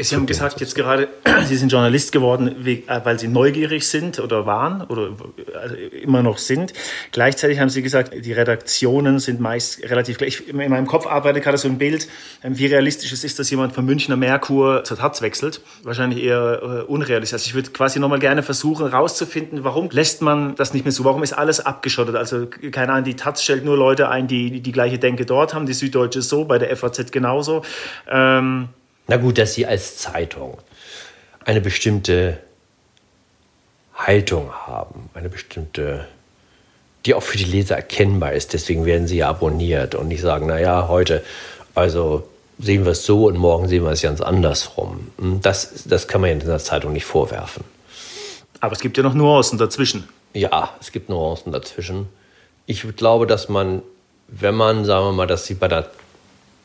Sie 0.00 0.16
haben 0.16 0.26
gesagt, 0.26 0.60
jetzt 0.60 0.74
gerade, 0.74 1.06
Sie 1.44 1.54
sind 1.54 1.70
Journalist 1.70 2.10
geworden, 2.10 2.66
äh, 2.66 2.82
weil 3.04 3.16
Sie 3.20 3.28
neugierig 3.28 3.86
sind 3.86 4.18
oder 4.18 4.44
waren 4.44 4.82
oder 4.82 5.10
also 5.60 5.76
immer 5.76 6.24
noch 6.24 6.38
sind. 6.38 6.72
Gleichzeitig 7.12 7.60
haben 7.60 7.68
Sie 7.68 7.80
gesagt, 7.80 8.12
die 8.12 8.32
Redaktionen 8.32 9.20
sind 9.20 9.38
meist 9.38 9.84
relativ 9.84 10.18
gleich. 10.18 10.48
In 10.48 10.56
meinem 10.56 10.88
Kopf 10.88 11.06
arbeitet 11.06 11.44
gerade 11.44 11.58
so 11.58 11.68
ein 11.68 11.78
Bild, 11.78 12.08
ähm, 12.42 12.58
wie 12.58 12.66
realistisch 12.66 13.12
es 13.12 13.22
ist, 13.22 13.38
dass 13.38 13.48
jemand 13.50 13.72
vom 13.72 13.84
Münchner 13.86 14.16
Merkur 14.16 14.82
zur 14.82 14.96
Taz 14.96 15.22
wechselt. 15.22 15.60
Wahrscheinlich 15.84 16.24
eher 16.24 16.60
äh, 16.62 16.90
unrealistisch. 16.90 17.34
Also 17.34 17.46
ich 17.46 17.54
würde 17.54 17.70
quasi 17.70 18.00
nochmal 18.00 18.18
gerne 18.18 18.42
versuchen, 18.42 18.90
herauszufinden, 18.90 19.62
warum 19.62 19.90
lässt 19.90 20.22
man 20.22 20.56
das 20.56 20.74
nicht 20.74 20.84
mehr 20.84 20.92
so? 20.92 21.04
Warum 21.04 21.22
ist 21.22 21.34
alles 21.34 21.64
abgeschottet? 21.64 22.16
Also 22.16 22.48
keine 22.48 22.92
Ahnung, 22.92 23.04
die 23.04 23.14
Taz 23.14 23.44
stellt 23.44 23.64
nur 23.64 23.76
Leute 23.76 24.08
ein, 24.08 24.26
die 24.26 24.60
die 24.60 24.72
gleiche 24.72 24.98
Denke 24.98 25.24
dort 25.24 25.54
haben, 25.54 25.66
die 25.66 25.72
Süddeutsche 25.72 26.20
so, 26.20 26.46
bei 26.46 26.58
der 26.58 26.76
FAZ 26.76 27.12
genauso. 27.12 27.62
Ähm, 28.10 28.70
na 29.06 29.16
gut, 29.16 29.38
dass 29.38 29.54
Sie 29.54 29.66
als 29.66 29.98
Zeitung 29.98 30.58
eine 31.44 31.60
bestimmte 31.60 32.38
Haltung 33.94 34.50
haben, 34.52 35.10
eine 35.14 35.28
bestimmte, 35.28 36.06
die 37.06 37.14
auch 37.14 37.22
für 37.22 37.38
die 37.38 37.44
Leser 37.44 37.76
erkennbar 37.76 38.32
ist. 38.32 38.52
Deswegen 38.52 38.84
werden 38.84 39.06
sie 39.06 39.18
ja 39.18 39.28
abonniert 39.28 39.94
und 39.94 40.08
nicht 40.08 40.20
sagen, 40.20 40.46
naja, 40.46 40.88
heute, 40.88 41.22
also 41.74 42.28
sehen 42.58 42.84
wir 42.84 42.92
es 42.92 43.04
so 43.04 43.26
und 43.26 43.36
morgen 43.36 43.68
sehen 43.68 43.84
wir 43.84 43.90
es 43.90 44.02
ganz 44.02 44.20
andersrum. 44.20 45.10
Hm, 45.18 45.40
das, 45.40 45.84
das 45.86 46.08
kann 46.08 46.20
man 46.20 46.30
in 46.30 46.40
der 46.40 46.58
Zeitung 46.58 46.92
nicht 46.92 47.04
vorwerfen. 47.04 47.64
Aber 48.60 48.72
es 48.72 48.80
gibt 48.80 48.96
ja 48.96 49.02
noch 49.02 49.14
Nuancen 49.14 49.58
dazwischen. 49.58 50.08
Ja, 50.32 50.70
es 50.80 50.90
gibt 50.90 51.08
Nuancen 51.08 51.52
dazwischen. 51.52 52.08
Ich 52.66 52.84
glaube, 52.96 53.26
dass 53.26 53.48
man, 53.48 53.82
wenn 54.28 54.54
man, 54.54 54.84
sagen 54.84 55.06
wir 55.06 55.12
mal, 55.12 55.26
dass 55.26 55.46
sie 55.46 55.54
bei 55.54 55.68
der 55.68 55.90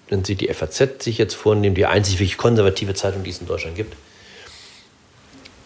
wenn 0.09 0.25
Sie 0.25 0.35
die 0.35 0.51
FAZ 0.53 1.03
sich 1.03 1.17
jetzt 1.17 1.35
vornehmen, 1.35 1.75
die 1.75 1.85
einzig 1.85 2.15
wirklich 2.15 2.37
konservative 2.37 2.93
Zeitung, 2.93 3.23
die 3.23 3.29
es 3.29 3.39
in 3.39 3.47
Deutschland 3.47 3.75
gibt, 3.75 3.95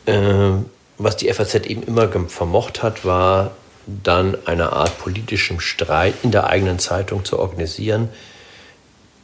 äh, 0.05 0.51
was 0.97 1.17
die 1.17 1.31
FAZ 1.33 1.55
eben 1.65 1.83
immer 1.83 2.07
vermocht 2.27 2.83
hat, 2.83 3.05
war 3.05 3.55
dann 3.85 4.37
eine 4.45 4.73
Art 4.73 4.97
politischem 4.99 5.59
Streit 5.59 6.13
in 6.23 6.31
der 6.31 6.47
eigenen 6.47 6.79
Zeitung 6.79 7.25
zu 7.25 7.39
organisieren, 7.39 8.09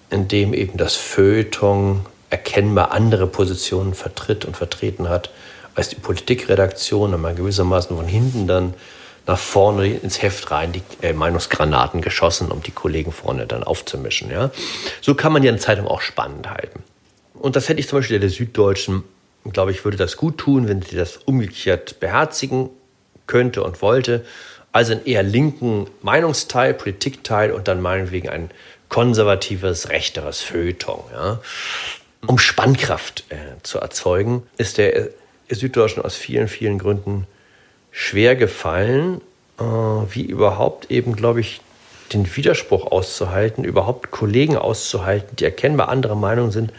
in 0.10 0.28
dem 0.28 0.54
eben 0.54 0.78
das 0.78 0.96
Feuilleton 0.96 2.06
erkennbar 2.30 2.92
andere 2.92 3.28
Positionen 3.28 3.94
vertritt 3.94 4.46
und 4.46 4.58
vertreten 4.58 5.10
hat 5.10 5.30
als 5.76 5.90
die 5.90 5.96
Politikredaktion, 5.96 7.14
und 7.14 7.22
man 7.22 7.36
gewissermaßen 7.36 7.96
von 7.96 8.08
hinten 8.08 8.48
dann 8.48 8.74
nach 9.30 9.38
vorne 9.38 9.88
ins 9.88 10.24
Heft 10.24 10.50
rein 10.50 10.72
die 10.72 10.82
äh, 11.04 11.14
Meinungsgranaten 11.14 12.02
geschossen, 12.02 12.50
um 12.52 12.64
die 12.64 12.72
Kollegen 12.72 13.12
vorne 13.12 13.46
dann 13.46 13.64
aufzumischen. 13.64 14.32
Ja? 14.32 14.50
So 15.02 15.14
kann 15.14 15.32
man 15.32 15.44
ja 15.44 15.52
eine 15.52 15.60
Zeitung 15.60 15.88
auch 15.88 16.02
spannend 16.02 16.50
halten. 16.50 16.82
Und 17.36 17.56
das 17.56 17.70
hätte 17.70 17.80
ich 17.80 17.88
zum 17.88 18.00
Beispiel 18.00 18.20
der 18.20 18.32
Süddeutschen, 18.32 19.04
glaube 19.54 19.70
ich, 19.70 19.86
würde 19.86 19.98
das 19.98 20.18
gut 20.18 20.40
tun, 20.40 20.68
wenn 20.68 20.82
sie 20.82 20.96
das 20.96 21.18
umgekehrt 21.18 22.00
beherzigen 22.00 22.72
könnte 23.28 23.62
und 23.62 23.84
wollte. 23.84 24.26
Also 24.72 24.94
einen 24.94 25.06
eher 25.06 25.22
linken 25.22 25.86
Meinungsteil, 26.02 26.74
Politikteil 26.74 27.52
und 27.52 27.68
dann 27.68 27.82
meinetwegen 27.82 28.30
ein 28.30 28.50
konservatives, 28.90 29.90
rechteres 29.90 30.42
Feuilleton. 30.42 31.04
Ja? 31.14 31.40
Um 32.26 32.40
Spannkraft 32.40 33.26
äh, 33.30 33.36
zu 33.62 33.78
erzeugen, 33.78 34.42
ist 34.58 34.80
der 34.80 34.96
äh, 34.96 35.10
Süddeutschen 35.52 36.04
aus 36.04 36.16
vielen, 36.16 36.48
vielen 36.48 36.80
Gründen 36.80 37.28
schwer 37.92 38.36
gefallen, 38.36 39.22
äh, 39.60 39.64
wie 39.64 40.24
überhaupt 40.24 40.92
eben, 40.92 41.16
glaube 41.16 41.42
ich, 41.42 41.62
den 42.14 42.36
Widerspruch 42.36 42.92
auszuhalten, 42.92 43.64
überhaupt 43.64 44.12
Kollegen 44.12 44.58
auszuhalten, 44.58 45.36
die 45.36 45.46
erkennbar 45.46 45.90
anderer 45.90 46.16
Meinung 46.16 46.52
sind, 46.52 46.74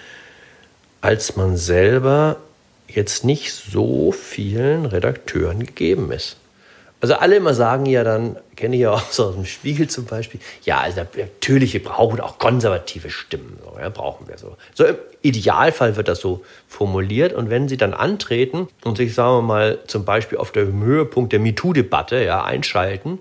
als 1.00 1.36
man 1.36 1.56
selber 1.56 2.36
jetzt 2.88 3.24
nicht 3.24 3.52
so 3.52 4.12
vielen 4.12 4.86
Redakteuren 4.86 5.64
gegeben 5.64 6.10
ist. 6.10 6.36
Also 7.00 7.14
alle 7.14 7.36
immer 7.36 7.54
sagen 7.54 7.86
ja 7.86 8.04
dann, 8.04 8.36
kenne 8.56 8.76
ich 8.76 8.82
ja 8.82 8.92
auch 8.92 9.10
so 9.10 9.26
aus 9.26 9.34
dem 9.34 9.46
Spiegel 9.46 9.88
zum 9.88 10.04
Beispiel, 10.04 10.38
ja, 10.64 10.80
also 10.80 11.00
natürlich, 11.16 11.72
wir 11.72 11.82
brauchen 11.82 12.20
auch 12.20 12.38
konservative 12.38 13.08
Stimmen, 13.08 13.58
ja, 13.80 13.88
brauchen 13.88 14.28
wir 14.28 14.36
so. 14.36 14.56
So 14.74 14.84
im 14.84 14.96
Idealfall 15.22 15.96
wird 15.96 16.08
das 16.08 16.20
so 16.20 16.44
formuliert 16.68 17.32
und 17.32 17.48
wenn 17.48 17.68
sie 17.68 17.78
dann 17.78 17.94
antreten 17.94 18.68
und 18.84 18.98
sich, 18.98 19.14
sagen 19.14 19.38
wir 19.38 19.42
mal, 19.42 19.78
zum 19.86 20.04
Beispiel 20.04 20.36
auf 20.36 20.52
dem 20.52 20.82
Höhepunkt 20.82 21.32
der 21.32 21.40
MeToo-Debatte 21.40 22.22
ja, 22.22 22.44
einschalten, 22.44 23.18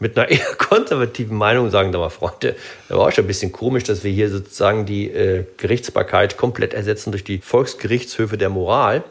mit 0.00 0.18
einer 0.18 0.28
eher 0.30 0.54
konservativen 0.58 1.36
Meinung 1.36 1.70
sagen, 1.70 1.92
da 1.92 1.98
mal 1.98 2.10
Freunde, 2.10 2.56
da 2.88 2.96
war 2.96 3.08
auch 3.08 3.12
schon 3.12 3.24
ein 3.24 3.28
bisschen 3.28 3.52
komisch, 3.52 3.84
dass 3.84 4.02
wir 4.02 4.10
hier 4.10 4.28
sozusagen 4.28 4.86
die 4.86 5.08
äh, 5.10 5.44
Gerichtsbarkeit 5.56 6.36
komplett 6.36 6.74
ersetzen 6.74 7.12
durch 7.12 7.24
die 7.24 7.38
Volksgerichtshöfe 7.38 8.36
der 8.36 8.50
Moral. 8.50 9.04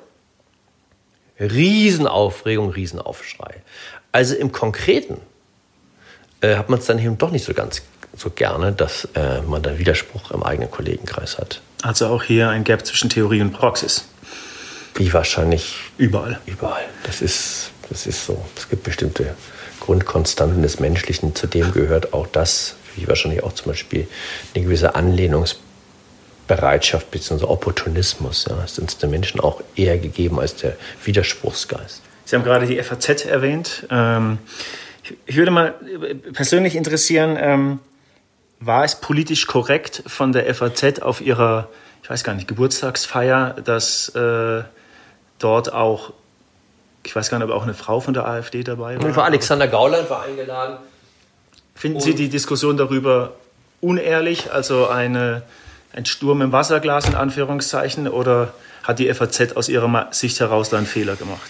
Riesenaufregung, 1.39 2.69
Riesenaufschrei. 2.69 3.55
Also 4.13 4.36
im 4.36 4.53
Konkreten 4.53 5.17
äh, 6.41 6.55
hat 6.55 6.70
man 6.70 6.79
es 6.79 6.86
dann 6.86 7.00
eben 7.00 7.17
doch 7.17 7.32
nicht 7.32 7.43
so 7.43 7.53
ganz 7.53 7.82
so 8.15 8.29
gerne, 8.29 8.72
dass 8.72 9.10
äh, 9.15 9.41
man 9.41 9.63
da 9.63 9.79
Widerspruch 9.79 10.29
im 10.32 10.43
eigenen 10.43 10.70
Kollegenkreis 10.70 11.39
hat. 11.39 11.62
Also 11.82 12.05
auch 12.08 12.24
hier 12.24 12.50
ein 12.50 12.63
Gap 12.63 12.86
zwischen 12.86 13.10
Theorie 13.10 13.41
und 13.41 13.51
Praxis. 13.53 14.05
Wie 14.96 15.12
wahrscheinlich 15.12 15.75
überall. 15.98 16.39
Überall. 16.46 16.84
Das 17.03 17.22
ist, 17.22 17.72
das 17.89 18.05
ist 18.05 18.25
so. 18.25 18.46
Es 18.55 18.70
gibt 18.70 18.84
bestimmte 18.84 19.36
Grundkonstanten 19.79 20.62
des 20.62 20.79
Menschlichen. 20.79 21.34
Zu 21.34 21.48
dem 21.48 21.72
gehört 21.72 22.13
auch 22.13 22.27
das, 22.27 22.75
wie 22.96 23.08
wahrscheinlich 23.08 23.41
auch 23.43 23.53
zum 23.53 23.72
Beispiel 23.72 24.08
eine 24.53 24.63
gewisse 24.63 24.93
Anlehnungsbereitschaft 24.93 27.10
bzw. 27.10 27.46
Opportunismus. 27.46 28.46
Ja, 28.48 28.63
ist 28.63 28.77
uns 28.77 29.00
den 29.00 29.10
Menschen 29.10 29.39
auch 29.39 29.63
eher 29.75 29.98
gegeben 29.98 30.39
als 30.39 30.55
der 30.58 30.75
Widerspruchsgeist. 31.03 32.03
Sie 32.25 32.35
haben 32.35 32.43
gerade 32.43 32.65
die 32.65 32.81
FAZ 32.81 33.25
erwähnt. 33.25 33.87
Ähm, 33.89 34.37
ich 35.25 35.35
würde 35.35 35.51
mal 35.51 35.75
persönlich 36.33 36.75
interessieren, 36.75 37.37
ähm, 37.39 37.79
war 38.59 38.83
es 38.83 38.95
politisch 38.95 39.47
korrekt 39.47 40.03
von 40.07 40.31
der 40.31 40.53
FAZ 40.53 40.99
auf 41.01 41.21
ihrer, 41.21 41.67
ich 42.01 42.09
weiß 42.09 42.23
gar 42.23 42.33
nicht, 42.33 42.47
Geburtstagsfeier, 42.47 43.55
dass 43.63 44.09
äh, 44.09 44.63
dort 45.39 45.73
auch, 45.73 46.13
ich 47.03 47.15
weiß 47.15 47.29
gar 47.29 47.39
nicht, 47.39 47.49
ob 47.49 47.53
auch 47.53 47.63
eine 47.63 47.73
Frau 47.73 47.99
von 47.99 48.13
der 48.13 48.25
AfD 48.25 48.63
dabei 48.63 49.01
war? 49.01 49.15
war 49.15 49.25
Alexander 49.25 49.67
Gauland 49.67 50.09
war 50.09 50.23
eingeladen. 50.23 50.77
Finden 51.75 51.99
Sie 51.99 52.15
die 52.15 52.29
Diskussion 52.29 52.77
darüber 52.77 53.33
unehrlich, 53.81 54.51
also 54.51 54.87
eine, 54.87 55.41
ein 55.91 56.05
Sturm 56.05 56.41
im 56.41 56.51
Wasserglas 56.53 57.07
in 57.07 57.15
Anführungszeichen, 57.15 58.07
oder 58.07 58.53
hat 58.83 58.99
die 58.99 59.13
FAZ 59.13 59.57
aus 59.57 59.67
ihrer 59.67 60.07
Sicht 60.11 60.39
heraus 60.39 60.69
da 60.69 60.77
einen 60.77 60.85
Fehler 60.85 61.15
gemacht? 61.15 61.49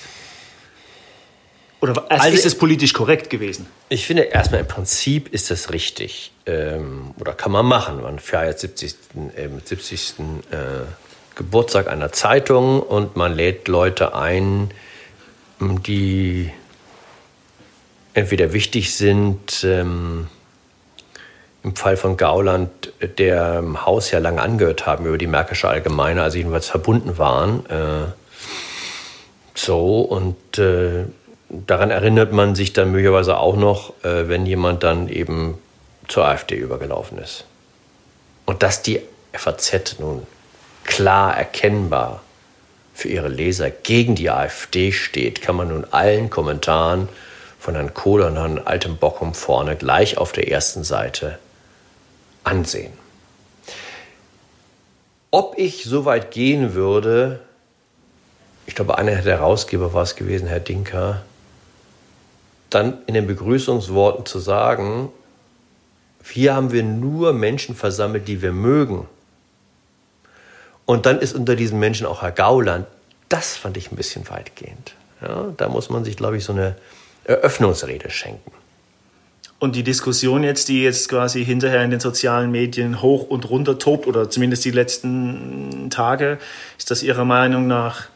Oder 1.83 2.01
also, 2.09 2.23
also 2.23 2.37
ist 2.37 2.45
es 2.45 2.57
politisch 2.57 2.93
korrekt 2.93 3.29
gewesen? 3.29 3.67
Ich 3.89 4.07
finde 4.07 4.21
erstmal 4.21 4.61
im 4.61 4.67
Prinzip 4.69 5.27
ist 5.33 5.51
das 5.51 5.73
richtig. 5.73 6.31
Ähm, 6.45 7.13
oder 7.19 7.33
kann 7.33 7.51
man 7.51 7.65
machen. 7.65 8.01
Man 8.01 8.19
feiert 8.19 8.57
70. 8.57 8.95
Äh, 9.35 9.49
70. 9.65 10.13
Äh, 10.49 10.55
Geburtstag 11.35 11.89
einer 11.89 12.13
Zeitung 12.13 12.79
und 12.81 13.17
man 13.17 13.33
lädt 13.33 13.67
Leute 13.67 14.15
ein, 14.15 14.71
die 15.59 16.51
entweder 18.13 18.53
wichtig 18.53 18.95
sind, 18.95 19.65
ähm, 19.65 20.27
im 21.63 21.75
Fall 21.75 21.97
von 21.97 22.15
Gauland, 22.15 22.93
der 23.17 23.59
im 23.59 23.85
Haus 23.85 24.09
ja 24.09 24.19
lange 24.19 24.41
angehört 24.41 24.85
haben 24.85 25.05
über 25.05 25.17
die 25.17 25.27
Märkische 25.27 25.67
Allgemeine, 25.67 26.23
also 26.23 26.37
jedenfalls 26.37 26.69
verbunden 26.69 27.17
waren. 27.17 27.65
Äh, 27.65 28.11
so, 29.53 29.99
und 29.99 30.57
äh, 30.59 31.07
daran 31.67 31.91
erinnert 31.91 32.31
man 32.31 32.55
sich 32.55 32.73
dann 32.73 32.91
möglicherweise 32.91 33.37
auch 33.37 33.55
noch, 33.55 33.93
äh, 34.03 34.27
wenn 34.27 34.45
jemand 34.45 34.83
dann 34.83 35.07
eben 35.07 35.57
zur 36.07 36.25
AfD 36.25 36.55
übergelaufen 36.55 37.17
ist. 37.17 37.45
Und 38.45 38.63
dass 38.63 38.81
die 38.81 39.01
FAZ 39.31 39.99
nun 39.99 40.25
klar 40.83 41.37
erkennbar 41.37 42.21
für 42.93 43.07
ihre 43.07 43.29
Leser 43.29 43.69
gegen 43.69 44.15
die 44.15 44.29
AfD 44.29 44.91
steht, 44.91 45.41
kann 45.41 45.55
man 45.55 45.69
nun 45.69 45.85
allen 45.91 46.29
Kommentaren 46.29 47.07
von 47.59 47.75
Herrn 47.75 47.93
Kohl 47.93 48.21
und 48.21 48.35
Herrn 48.35 48.59
Altenbockum 48.59 49.33
vorne 49.33 49.75
gleich 49.75 50.17
auf 50.17 50.33
der 50.33 50.51
ersten 50.51 50.83
Seite 50.83 51.39
ansehen. 52.43 52.93
Ob 55.31 55.57
ich 55.57 55.85
so 55.85 56.05
weit 56.05 56.31
gehen 56.31 56.73
würde, 56.73 57.39
ich 58.65 58.75
glaube, 58.75 58.97
einer 58.97 59.15
der 59.15 59.37
Herausgeber 59.37 59.93
war 59.93 60.03
es 60.03 60.15
gewesen, 60.15 60.47
Herr 60.47 60.59
Dinker, 60.59 61.23
dann 62.73 62.99
in 63.07 63.13
den 63.13 63.27
Begrüßungsworten 63.27 64.25
zu 64.25 64.39
sagen, 64.39 65.09
hier 66.23 66.55
haben 66.55 66.71
wir 66.71 66.83
nur 66.83 67.33
Menschen 67.33 67.75
versammelt, 67.75 68.27
die 68.27 68.41
wir 68.41 68.53
mögen. 68.53 69.07
Und 70.85 71.05
dann 71.05 71.19
ist 71.19 71.35
unter 71.35 71.55
diesen 71.55 71.79
Menschen 71.79 72.05
auch 72.05 72.21
Herr 72.21 72.31
Gauland. 72.31 72.87
Das 73.29 73.55
fand 73.55 73.77
ich 73.77 73.91
ein 73.91 73.95
bisschen 73.95 74.29
weitgehend. 74.29 74.95
Ja, 75.21 75.53
da 75.55 75.69
muss 75.69 75.89
man 75.89 76.03
sich, 76.03 76.17
glaube 76.17 76.37
ich, 76.37 76.43
so 76.43 76.53
eine 76.53 76.75
Eröffnungsrede 77.23 78.09
schenken. 78.09 78.51
Und 79.59 79.77
die 79.77 79.83
Diskussion 79.83 80.43
jetzt, 80.43 80.67
die 80.67 80.83
jetzt 80.83 81.07
quasi 81.07 81.45
hinterher 81.45 81.83
in 81.83 81.91
den 81.91 82.01
sozialen 82.01 82.51
Medien 82.51 83.01
hoch 83.01 83.29
und 83.29 83.49
runter 83.49 83.79
tobt, 83.79 84.07
oder 84.07 84.29
zumindest 84.29 84.65
die 84.65 84.71
letzten 84.71 85.89
Tage, 85.89 86.37
ist 86.77 86.91
das 86.91 87.01
Ihrer 87.01 87.23
Meinung 87.23 87.65
nach, 87.67 88.09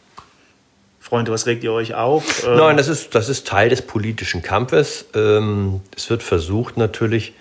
Freunde, 1.08 1.32
was 1.32 1.46
regt 1.46 1.64
ihr 1.64 1.72
euch 1.72 1.94
auf? 1.94 2.46
Ähm 2.46 2.58
Nein, 2.58 2.76
das 2.76 2.90
ist, 2.90 3.16
das 3.16 3.30
ist 3.30 3.48
Teil 3.48 3.70
des 3.70 3.82
politischen 3.82 4.42
Kampfes. 4.42 5.06
Ähm, 5.16 5.80
es 5.96 6.10
wird 6.10 6.22
versucht 6.22 6.76
natürlich 6.76 7.32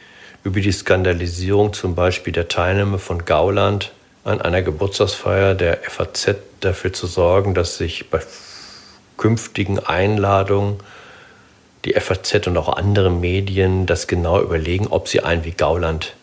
über 0.45 0.61
die 0.61 0.71
Skandalisierung 0.71 1.73
zum 1.73 1.97
Beispiel 1.97 2.33
der 2.33 2.47
Teilnahme 2.47 3.01
von 3.01 3.25
Gauland 3.25 3.91
an 4.23 4.41
einer 4.41 4.63
Geburtstagsfeier 4.63 5.57
der 5.57 5.79
FAZ 5.83 6.37
dafür 6.61 6.93
zu 6.93 7.09
sorgen, 7.09 7.55
dass 7.55 7.77
sich 7.77 8.09
bei 8.09 8.21
künftigen 9.17 9.81
Einladungen 9.81 10.77
die 11.85 11.95
FAZ 11.95 12.47
und 12.47 12.57
auch 12.57 12.77
andere 12.77 13.11
Medien 13.11 13.87
das 13.87 14.07
genau 14.07 14.41
überlegen, 14.41 14.87
ob 14.87 15.09
sie 15.09 15.23
einen 15.23 15.45
wie 15.45 15.51
Gauland 15.51 16.15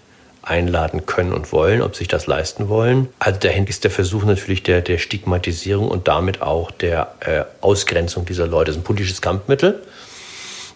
einladen 0.44 1.06
können 1.06 1.34
und 1.34 1.52
wollen, 1.52 1.82
ob 1.82 1.96
sich 1.96 2.08
das 2.08 2.28
leisten 2.28 2.70
wollen. 2.70 3.10
Also 3.20 3.40
dahin 3.40 3.66
ist 3.66 3.84
der 3.84 3.92
Versuch 3.92 4.24
natürlich 4.24 4.64
der, 4.64 4.82
der 4.82 4.98
Stigmatisierung 4.98 5.88
und 5.88 6.08
damit 6.08 6.42
auch 6.42 6.72
der 6.72 7.16
äh, 7.22 7.44
Ausgrenzung 7.62 8.26
dieser 8.26 8.48
Leute. 8.48 8.68
Das 8.68 8.76
ist 8.76 8.82
ein 8.82 8.86
politisches 8.86 9.22
Kampfmittel. 9.22 9.82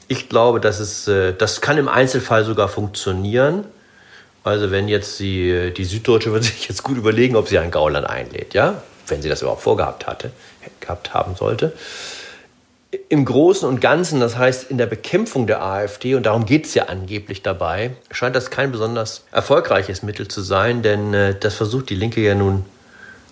Ich 0.07 0.29
glaube, 0.29 0.59
dass 0.59 0.79
es, 0.79 1.07
äh, 1.07 1.33
das 1.33 1.61
kann 1.61 1.77
im 1.77 1.89
Einzelfall 1.89 2.45
sogar 2.45 2.69
funktionieren. 2.69 3.65
Also 4.43 4.71
wenn 4.71 4.87
jetzt 4.87 5.19
die, 5.19 5.73
die 5.75 5.83
Süddeutsche 5.83 6.31
würde 6.31 6.45
sich 6.45 6.69
jetzt 6.69 6.83
gut 6.83 6.97
überlegen, 6.97 7.35
ob 7.35 7.49
sie 7.49 7.59
einen 7.59 7.71
Gauland 7.71 8.07
einlädt, 8.07 8.53
ja, 8.53 8.81
wenn 9.07 9.21
sie 9.21 9.29
das 9.29 9.41
überhaupt 9.41 9.61
vorgehabt 9.61 10.07
hatte, 10.07 10.31
gehabt 10.79 11.13
haben 11.13 11.35
sollte 11.35 11.73
im 13.09 13.25
Großen 13.25 13.67
und 13.67 13.81
Ganzen, 13.81 14.19
das 14.19 14.37
heißt 14.37 14.71
in 14.71 14.77
der 14.77 14.85
Bekämpfung 14.85 15.45
der 15.47 15.61
AfD, 15.61 16.15
und 16.15 16.25
darum 16.25 16.45
geht 16.45 16.65
es 16.65 16.73
ja 16.73 16.85
angeblich 16.85 17.41
dabei, 17.41 17.91
scheint 18.11 18.35
das 18.35 18.49
kein 18.49 18.71
besonders 18.71 19.25
erfolgreiches 19.31 20.03
Mittel 20.03 20.27
zu 20.27 20.41
sein, 20.41 20.81
denn 20.81 21.13
äh, 21.13 21.35
das 21.37 21.55
versucht 21.55 21.89
die 21.89 21.95
Linke 21.95 22.21
ja 22.21 22.35
nun, 22.35 22.65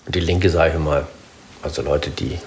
und 0.06 0.16
die 0.16 0.20
Linke 0.20 0.50
sage 0.50 0.74
ich 0.74 0.80
mal, 0.80 1.08
also 1.62 1.82
Leute, 1.82 2.10
die 2.10 2.38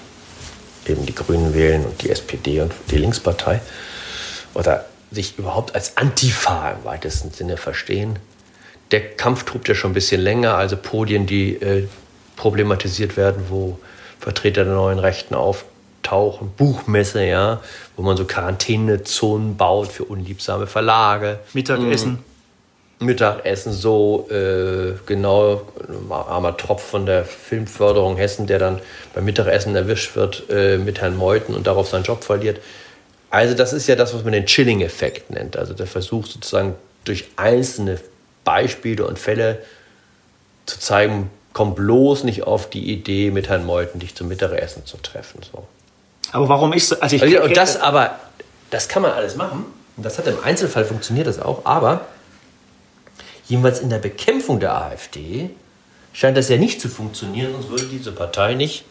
eben 0.85 1.05
die 1.05 1.15
Grünen 1.15 1.53
wählen 1.53 1.83
und 1.85 2.01
die 2.01 2.09
SPD 2.09 2.61
und 2.61 2.73
die 2.91 2.97
Linkspartei, 2.97 3.59
oder 4.53 4.85
sich 5.11 5.37
überhaupt 5.37 5.75
als 5.75 5.97
Antifa 5.97 6.71
im 6.71 6.85
weitesten 6.85 7.31
Sinne 7.31 7.57
verstehen. 7.57 8.19
Der 8.91 9.01
Kampf 9.15 9.43
tobt 9.43 9.67
ja 9.67 9.75
schon 9.75 9.91
ein 9.91 9.95
bisschen 9.95 10.21
länger, 10.21 10.55
also 10.55 10.77
Podien, 10.77 11.25
die 11.25 11.55
äh, 11.55 11.87
problematisiert 12.35 13.17
werden, 13.17 13.45
wo 13.49 13.79
Vertreter 14.19 14.63
der 14.63 14.73
neuen 14.73 14.99
Rechten 14.99 15.35
auf 15.35 15.65
Auftauchen, 16.09 16.51
Buchmesse, 16.57 17.23
ja, 17.23 17.61
wo 17.95 18.01
man 18.01 18.17
so 18.17 18.25
Quarantänezonen 18.25 19.57
baut 19.57 19.89
für 19.89 20.05
unliebsame 20.05 20.67
Verlage. 20.67 21.39
Mittagessen. 21.53 22.23
Mhm. 22.99 23.05
Mittagessen, 23.05 23.71
so 23.71 24.27
äh, 24.29 24.93
genau, 25.05 25.61
armer 26.09 26.57
Tropf 26.57 26.83
von 26.83 27.05
der 27.05 27.23
Filmförderung 27.23 28.17
Hessen, 28.17 28.45
der 28.45 28.59
dann 28.59 28.81
beim 29.13 29.23
Mittagessen 29.23 29.75
erwischt 29.75 30.15
wird 30.15 30.43
äh, 30.49 30.77
mit 30.77 30.99
Herrn 30.99 31.15
Meuthen 31.15 31.55
und 31.55 31.65
darauf 31.65 31.87
seinen 31.87 32.03
Job 32.03 32.23
verliert. 32.23 32.59
Also 33.29 33.53
das 33.53 33.71
ist 33.71 33.87
ja 33.87 33.95
das, 33.95 34.13
was 34.13 34.23
man 34.23 34.33
den 34.33 34.45
Chilling-Effekt 34.45 35.29
nennt. 35.29 35.55
Also 35.55 35.73
der 35.73 35.87
Versuch 35.87 36.25
sozusagen 36.25 36.75
durch 37.05 37.25
einzelne 37.37 37.99
Beispiele 38.43 39.05
und 39.05 39.17
Fälle 39.17 39.59
zu 40.65 40.79
zeigen, 40.79 41.29
komm 41.53 41.75
bloß 41.75 42.25
nicht 42.25 42.43
auf 42.43 42.69
die 42.69 42.91
Idee, 42.91 43.31
mit 43.31 43.47
Herrn 43.47 43.65
Meuthen 43.65 43.99
dich 43.99 44.15
zum 44.15 44.27
Mittagessen 44.27 44.85
zu 44.85 44.97
treffen. 44.97 45.41
So. 45.49 45.67
Aber 46.31 46.49
warum 46.49 46.73
ich 46.73 46.87
so. 46.87 46.99
Also 46.99 47.15
ich 47.15 47.21
also, 47.21 47.41
und 47.41 47.57
das 47.57 47.77
aber, 47.77 48.19
das 48.69 48.87
kann 48.87 49.01
man 49.01 49.11
alles 49.11 49.35
machen. 49.35 49.65
Und 49.97 50.05
das 50.05 50.17
hat 50.17 50.27
im 50.27 50.41
Einzelfall 50.43 50.85
funktioniert 50.85 51.27
das 51.27 51.39
auch. 51.39 51.65
Aber 51.65 52.07
jedenfalls 53.47 53.79
in 53.79 53.89
der 53.89 53.97
Bekämpfung 53.97 54.59
der 54.59 54.75
AfD 54.75 55.49
scheint 56.13 56.37
das 56.37 56.49
ja 56.49 56.57
nicht 56.57 56.81
zu 56.81 56.89
funktionieren, 56.89 57.51
sonst 57.53 57.69
würde 57.69 57.85
diese 57.85 58.11
Partei 58.11 58.53
nicht 58.53 58.85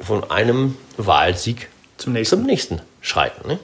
von 0.00 0.30
einem 0.30 0.76
Wahlsieg 0.96 1.68
zum 1.96 2.12
nächsten, 2.12 2.38
zum 2.38 2.46
nächsten 2.46 2.82
schreiten. 3.00 3.48
Ne? 3.48 3.58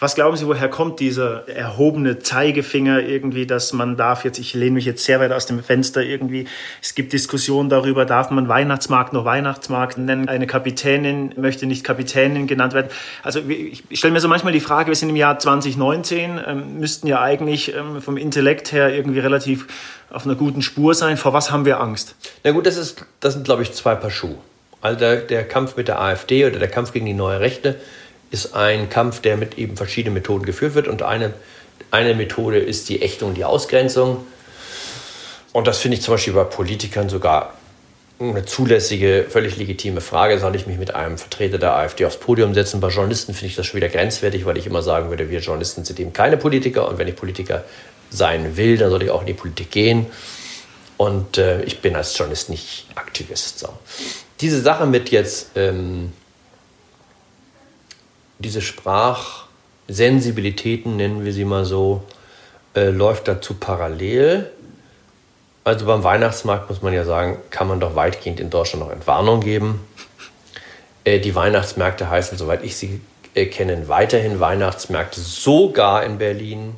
Was 0.00 0.14
glauben 0.14 0.36
Sie, 0.36 0.46
woher 0.46 0.68
kommt 0.68 1.00
dieser 1.00 1.48
erhobene 1.48 2.20
Zeigefinger 2.20 3.00
irgendwie, 3.00 3.46
dass 3.46 3.72
man 3.72 3.96
darf 3.96 4.24
jetzt, 4.24 4.38
ich 4.38 4.54
lehne 4.54 4.72
mich 4.72 4.84
jetzt 4.84 5.04
sehr 5.04 5.18
weit 5.18 5.32
aus 5.32 5.46
dem 5.46 5.60
Fenster 5.60 6.02
irgendwie, 6.02 6.46
es 6.80 6.94
gibt 6.94 7.12
Diskussionen 7.12 7.68
darüber, 7.68 8.04
darf 8.04 8.30
man 8.30 8.46
Weihnachtsmarkt 8.46 9.12
noch 9.12 9.24
Weihnachtsmarkt 9.24 9.98
nennen, 9.98 10.28
eine 10.28 10.46
Kapitänin 10.46 11.34
möchte 11.36 11.66
nicht 11.66 11.82
Kapitänin 11.82 12.46
genannt 12.46 12.74
werden. 12.74 12.90
Also 13.24 13.40
ich 13.48 13.82
stelle 13.92 14.12
mir 14.12 14.20
so 14.20 14.28
manchmal 14.28 14.52
die 14.52 14.60
Frage, 14.60 14.86
wir 14.86 14.94
sind 14.94 15.08
im 15.08 15.16
Jahr 15.16 15.36
2019, 15.36 16.40
ähm, 16.46 16.78
müssten 16.78 17.08
ja 17.08 17.20
eigentlich 17.20 17.74
ähm, 17.74 18.00
vom 18.00 18.16
Intellekt 18.16 18.70
her 18.70 18.94
irgendwie 18.94 19.18
relativ 19.18 19.66
auf 20.10 20.26
einer 20.26 20.36
guten 20.36 20.62
Spur 20.62 20.94
sein. 20.94 21.16
Vor 21.16 21.32
was 21.32 21.50
haben 21.50 21.64
wir 21.64 21.80
Angst? 21.80 22.14
Na 22.44 22.52
gut, 22.52 22.66
das, 22.66 22.76
ist, 22.76 23.04
das 23.18 23.34
sind, 23.34 23.44
glaube 23.44 23.62
ich, 23.62 23.72
zwei 23.72 23.96
Paar 23.96 24.10
Schuhe. 24.10 24.38
Also 24.80 24.96
der, 24.96 25.16
der 25.16 25.42
Kampf 25.42 25.76
mit 25.76 25.88
der 25.88 26.00
AfD 26.00 26.46
oder 26.46 26.60
der 26.60 26.68
Kampf 26.68 26.92
gegen 26.92 27.06
die 27.06 27.14
neue 27.14 27.40
Rechte, 27.40 27.80
ist 28.30 28.54
ein 28.54 28.90
Kampf, 28.90 29.20
der 29.20 29.36
mit 29.36 29.58
eben 29.58 29.76
verschiedenen 29.76 30.14
Methoden 30.14 30.44
geführt 30.44 30.74
wird. 30.74 30.88
Und 30.88 31.02
eine, 31.02 31.32
eine 31.90 32.14
Methode 32.14 32.58
ist 32.58 32.88
die 32.88 33.02
Ächtung, 33.02 33.34
die 33.34 33.44
Ausgrenzung. 33.44 34.26
Und 35.52 35.66
das 35.66 35.78
finde 35.78 35.96
ich 35.96 36.02
zum 36.02 36.14
Beispiel 36.14 36.34
bei 36.34 36.44
Politikern 36.44 37.08
sogar 37.08 37.54
eine 38.20 38.44
zulässige, 38.44 39.26
völlig 39.28 39.56
legitime 39.56 40.00
Frage. 40.00 40.38
Soll 40.38 40.56
ich 40.56 40.66
mich 40.66 40.78
mit 40.78 40.94
einem 40.94 41.18
Vertreter 41.18 41.58
der 41.58 41.74
AfD 41.74 42.04
aufs 42.04 42.18
Podium 42.18 42.52
setzen? 42.52 42.80
Bei 42.80 42.88
Journalisten 42.88 43.32
finde 43.32 43.46
ich 43.46 43.56
das 43.56 43.66
schon 43.66 43.76
wieder 43.76 43.88
grenzwertig, 43.88 44.44
weil 44.44 44.58
ich 44.58 44.66
immer 44.66 44.82
sagen 44.82 45.08
würde, 45.08 45.30
wir 45.30 45.40
Journalisten 45.40 45.84
sind 45.84 45.98
eben 46.00 46.12
keine 46.12 46.36
Politiker. 46.36 46.88
Und 46.88 46.98
wenn 46.98 47.08
ich 47.08 47.16
Politiker 47.16 47.64
sein 48.10 48.56
will, 48.56 48.76
dann 48.76 48.90
soll 48.90 49.02
ich 49.02 49.10
auch 49.10 49.20
in 49.20 49.26
die 49.26 49.34
Politik 49.34 49.70
gehen. 49.70 50.06
Und 50.96 51.38
äh, 51.38 51.62
ich 51.62 51.80
bin 51.80 51.94
als 51.94 52.18
Journalist 52.18 52.50
nicht 52.50 52.86
Aktivist. 52.96 53.60
So. 53.60 53.68
Diese 54.40 54.60
Sache 54.60 54.86
mit 54.86 55.10
jetzt 55.10 55.52
ähm, 55.54 56.12
diese 58.38 58.62
Sprachsensibilitäten, 58.62 60.96
nennen 60.96 61.24
wir 61.24 61.32
sie 61.32 61.44
mal 61.44 61.64
so, 61.64 62.04
äh, 62.74 62.90
läuft 62.90 63.26
dazu 63.28 63.54
parallel. 63.54 64.50
Also 65.64 65.86
beim 65.86 66.04
Weihnachtsmarkt 66.04 66.70
muss 66.70 66.82
man 66.82 66.92
ja 66.92 67.04
sagen, 67.04 67.38
kann 67.50 67.68
man 67.68 67.80
doch 67.80 67.96
weitgehend 67.96 68.40
in 68.40 68.50
Deutschland 68.50 68.84
noch 68.84 68.92
Entwarnung 68.92 69.40
geben. 69.40 69.80
Äh, 71.04 71.20
die 71.20 71.34
Weihnachtsmärkte 71.34 72.08
heißen, 72.08 72.38
soweit 72.38 72.64
ich 72.64 72.76
sie 72.76 73.00
äh, 73.34 73.46
kenne, 73.46 73.88
weiterhin 73.88 74.40
Weihnachtsmärkte, 74.40 75.20
sogar 75.20 76.04
in 76.04 76.18
Berlin. 76.18 76.74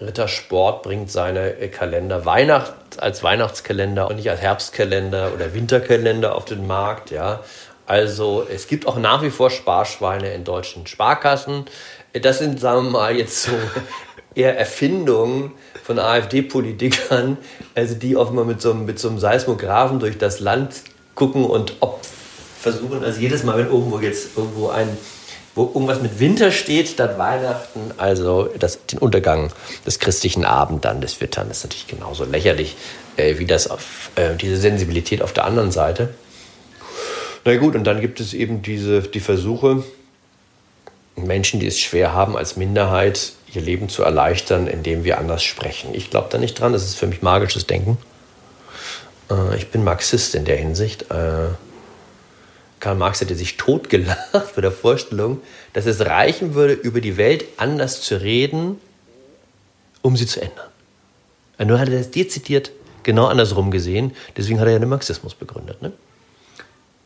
Rittersport 0.00 0.82
bringt 0.82 1.10
seine 1.10 1.58
äh, 1.58 1.68
Kalender 1.68 2.24
Weihnacht 2.24 2.74
als 2.98 3.22
Weihnachtskalender 3.22 4.08
und 4.08 4.16
nicht 4.16 4.30
als 4.30 4.40
Herbstkalender 4.40 5.32
oder 5.32 5.54
Winterkalender 5.54 6.34
auf 6.34 6.44
den 6.44 6.66
Markt. 6.66 7.10
Ja. 7.10 7.40
Also 7.86 8.46
es 8.50 8.66
gibt 8.66 8.86
auch 8.86 8.98
nach 8.98 9.22
wie 9.22 9.30
vor 9.30 9.50
Sparschweine 9.50 10.32
in 10.32 10.44
deutschen 10.44 10.86
Sparkassen. 10.86 11.64
Das 12.12 12.38
sind, 12.38 12.60
sagen 12.60 12.84
wir 12.84 12.90
mal, 12.90 13.16
jetzt 13.16 13.42
so 13.42 13.52
eher 14.34 14.58
Erfindungen 14.58 15.52
von 15.82 15.98
AfD-Politikern, 15.98 17.36
also 17.74 17.94
die 17.94 18.16
offenbar 18.16 18.44
mit 18.44 18.62
so, 18.62 18.70
einem, 18.70 18.86
mit 18.86 18.98
so 18.98 19.08
einem 19.08 19.18
Seismographen 19.18 20.00
durch 20.00 20.16
das 20.16 20.40
Land 20.40 20.82
gucken 21.14 21.44
und 21.44 21.74
ob 21.80 22.00
versuchen, 22.58 23.04
also 23.04 23.20
jedes 23.20 23.44
Mal, 23.44 23.58
wenn 23.58 23.66
irgendwo 23.66 23.98
jetzt 23.98 24.36
irgendwo 24.36 24.68
ein 24.68 24.96
wo 25.54 25.70
irgendwas 25.72 26.02
mit 26.02 26.18
Winter 26.18 26.50
steht, 26.50 26.88
statt 26.88 27.16
Weihnachten, 27.18 27.92
also 27.96 28.48
das, 28.58 28.86
den 28.86 28.98
Untergang 28.98 29.52
des 29.86 30.00
christlichen 30.00 30.44
Abend 30.44 30.84
dann 30.84 31.00
des 31.00 31.20
Wittern, 31.20 31.50
ist 31.50 31.62
natürlich 31.62 31.86
genauso 31.86 32.24
lächerlich 32.24 32.76
äh, 33.16 33.38
wie 33.38 33.46
das 33.46 33.70
auf, 33.70 34.10
äh, 34.16 34.34
diese 34.34 34.56
Sensibilität 34.56 35.22
auf 35.22 35.32
der 35.32 35.44
anderen 35.44 35.70
Seite. 35.70 36.12
Na 37.44 37.56
gut, 37.56 37.74
und 37.74 37.84
dann 37.84 38.00
gibt 38.00 38.20
es 38.20 38.32
eben 38.32 38.62
diese, 38.62 39.02
die 39.02 39.20
Versuche, 39.20 39.84
Menschen, 41.16 41.60
die 41.60 41.66
es 41.66 41.78
schwer 41.78 42.12
haben, 42.12 42.36
als 42.36 42.56
Minderheit 42.56 43.32
ihr 43.52 43.62
Leben 43.62 43.88
zu 43.88 44.02
erleichtern, 44.02 44.66
indem 44.66 45.04
wir 45.04 45.18
anders 45.18 45.44
sprechen. 45.44 45.94
Ich 45.94 46.10
glaube 46.10 46.28
da 46.30 46.38
nicht 46.38 46.58
dran, 46.58 46.72
das 46.72 46.84
ist 46.84 46.96
für 46.96 47.06
mich 47.06 47.22
magisches 47.22 47.66
Denken. 47.66 47.98
Äh, 49.30 49.56
ich 49.56 49.68
bin 49.68 49.84
Marxist 49.84 50.34
in 50.34 50.44
der 50.44 50.56
Hinsicht. 50.56 51.10
Äh, 51.10 51.48
Karl 52.80 52.96
Marx 52.96 53.20
hätte 53.20 53.34
sich 53.34 53.56
totgelacht 53.56 54.54
bei 54.54 54.60
der 54.60 54.72
Vorstellung, 54.72 55.40
dass 55.72 55.86
es 55.86 56.04
reichen 56.04 56.54
würde, 56.54 56.74
über 56.74 57.00
die 57.00 57.16
Welt 57.16 57.44
anders 57.56 58.02
zu 58.02 58.20
reden, 58.20 58.78
um 60.02 60.16
sie 60.16 60.26
zu 60.26 60.40
ändern. 60.40 60.68
Nur 61.64 61.78
hat 61.78 61.88
er 61.88 61.98
das 61.98 62.10
dezidiert 62.10 62.72
genau 63.04 63.26
andersrum 63.26 63.70
gesehen. 63.70 64.14
Deswegen 64.36 64.60
hat 64.60 64.66
er 64.66 64.74
ja 64.74 64.78
den 64.78 64.88
Marxismus 64.88 65.34
begründet. 65.34 65.80
Ne? 65.80 65.92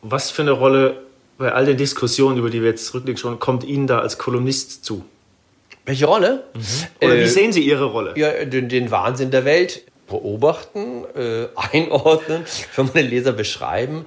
Was 0.01 0.31
für 0.31 0.41
eine 0.43 0.51
Rolle 0.51 1.01
bei 1.37 1.51
all 1.51 1.65
den 1.65 1.77
Diskussionen, 1.77 2.37
über 2.37 2.49
die 2.49 2.61
wir 2.61 2.69
jetzt 2.69 2.85
zurücklegen, 2.85 3.17
schon, 3.17 3.39
kommt 3.39 3.63
Ihnen 3.63 3.87
da 3.87 3.99
als 3.99 4.17
Kolumnist 4.17 4.83
zu? 4.85 5.05
Welche 5.85 6.05
Rolle? 6.05 6.43
Mhm. 6.53 7.05
Oder 7.07 7.15
wie 7.15 7.21
äh, 7.21 7.27
sehen 7.27 7.53
Sie 7.53 7.61
Ihre 7.61 7.85
Rolle? 7.85 8.13
Ja, 8.15 8.45
den, 8.45 8.69
den 8.69 8.91
Wahnsinn 8.91 9.31
der 9.31 9.45
Welt 9.45 9.83
beobachten, 10.07 11.05
äh, 11.15 11.47
einordnen, 11.55 12.45
für 12.45 12.83
meine 12.83 13.07
Leser 13.07 13.31
beschreiben 13.31 14.05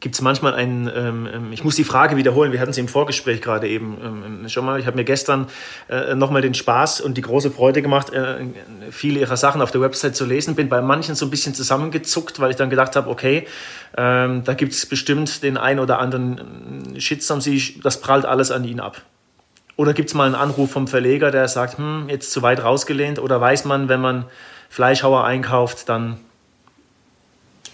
gibt 0.00 0.14
es 0.14 0.20
manchmal 0.20 0.54
einen, 0.54 0.90
ähm, 0.94 1.28
ähm, 1.32 1.52
ich 1.52 1.64
muss 1.64 1.74
die 1.74 1.84
Frage 1.84 2.16
wiederholen, 2.16 2.52
wir 2.52 2.60
hatten 2.60 2.72
sie 2.72 2.80
im 2.80 2.88
Vorgespräch 2.88 3.40
gerade 3.40 3.66
eben 3.66 3.96
ähm, 4.02 4.22
ähm 4.26 4.48
schon 4.48 4.64
mal, 4.64 4.78
ich 4.78 4.86
habe 4.86 4.96
mir 4.96 5.04
gestern 5.04 5.46
äh, 5.88 6.14
nochmal 6.14 6.42
den 6.42 6.54
Spaß 6.54 7.00
und 7.00 7.16
die 7.16 7.22
große 7.22 7.50
Freude 7.50 7.80
gemacht, 7.80 8.12
äh, 8.12 8.46
viele 8.90 9.20
ihrer 9.20 9.36
Sachen 9.36 9.62
auf 9.62 9.70
der 9.70 9.80
Website 9.80 10.14
zu 10.14 10.26
lesen, 10.26 10.54
bin 10.54 10.68
bei 10.68 10.82
manchen 10.82 11.14
so 11.14 11.24
ein 11.26 11.30
bisschen 11.30 11.54
zusammengezuckt, 11.54 12.40
weil 12.40 12.50
ich 12.50 12.56
dann 12.56 12.68
gedacht 12.68 12.94
habe, 12.94 13.08
okay, 13.08 13.46
ähm, 13.96 14.44
da 14.44 14.52
gibt 14.52 14.74
es 14.74 14.84
bestimmt 14.84 15.42
den 15.42 15.56
ein 15.56 15.78
oder 15.78 15.98
anderen 15.98 16.94
äh, 16.94 17.00
Shitstorm, 17.00 17.40
das 17.82 18.00
prallt 18.00 18.26
alles 18.26 18.50
an 18.50 18.64
ihn 18.64 18.80
ab. 18.80 19.00
Oder 19.76 19.92
gibt 19.92 20.08
es 20.08 20.14
mal 20.14 20.24
einen 20.24 20.34
Anruf 20.34 20.70
vom 20.70 20.88
Verleger, 20.88 21.30
der 21.30 21.48
sagt, 21.48 21.78
hm, 21.78 22.08
jetzt 22.08 22.32
zu 22.32 22.42
weit 22.42 22.62
rausgelehnt, 22.62 23.18
oder 23.18 23.40
weiß 23.40 23.64
man, 23.64 23.88
wenn 23.88 24.00
man 24.00 24.26
Fleischhauer 24.68 25.24
einkauft, 25.24 25.88
dann... 25.88 26.18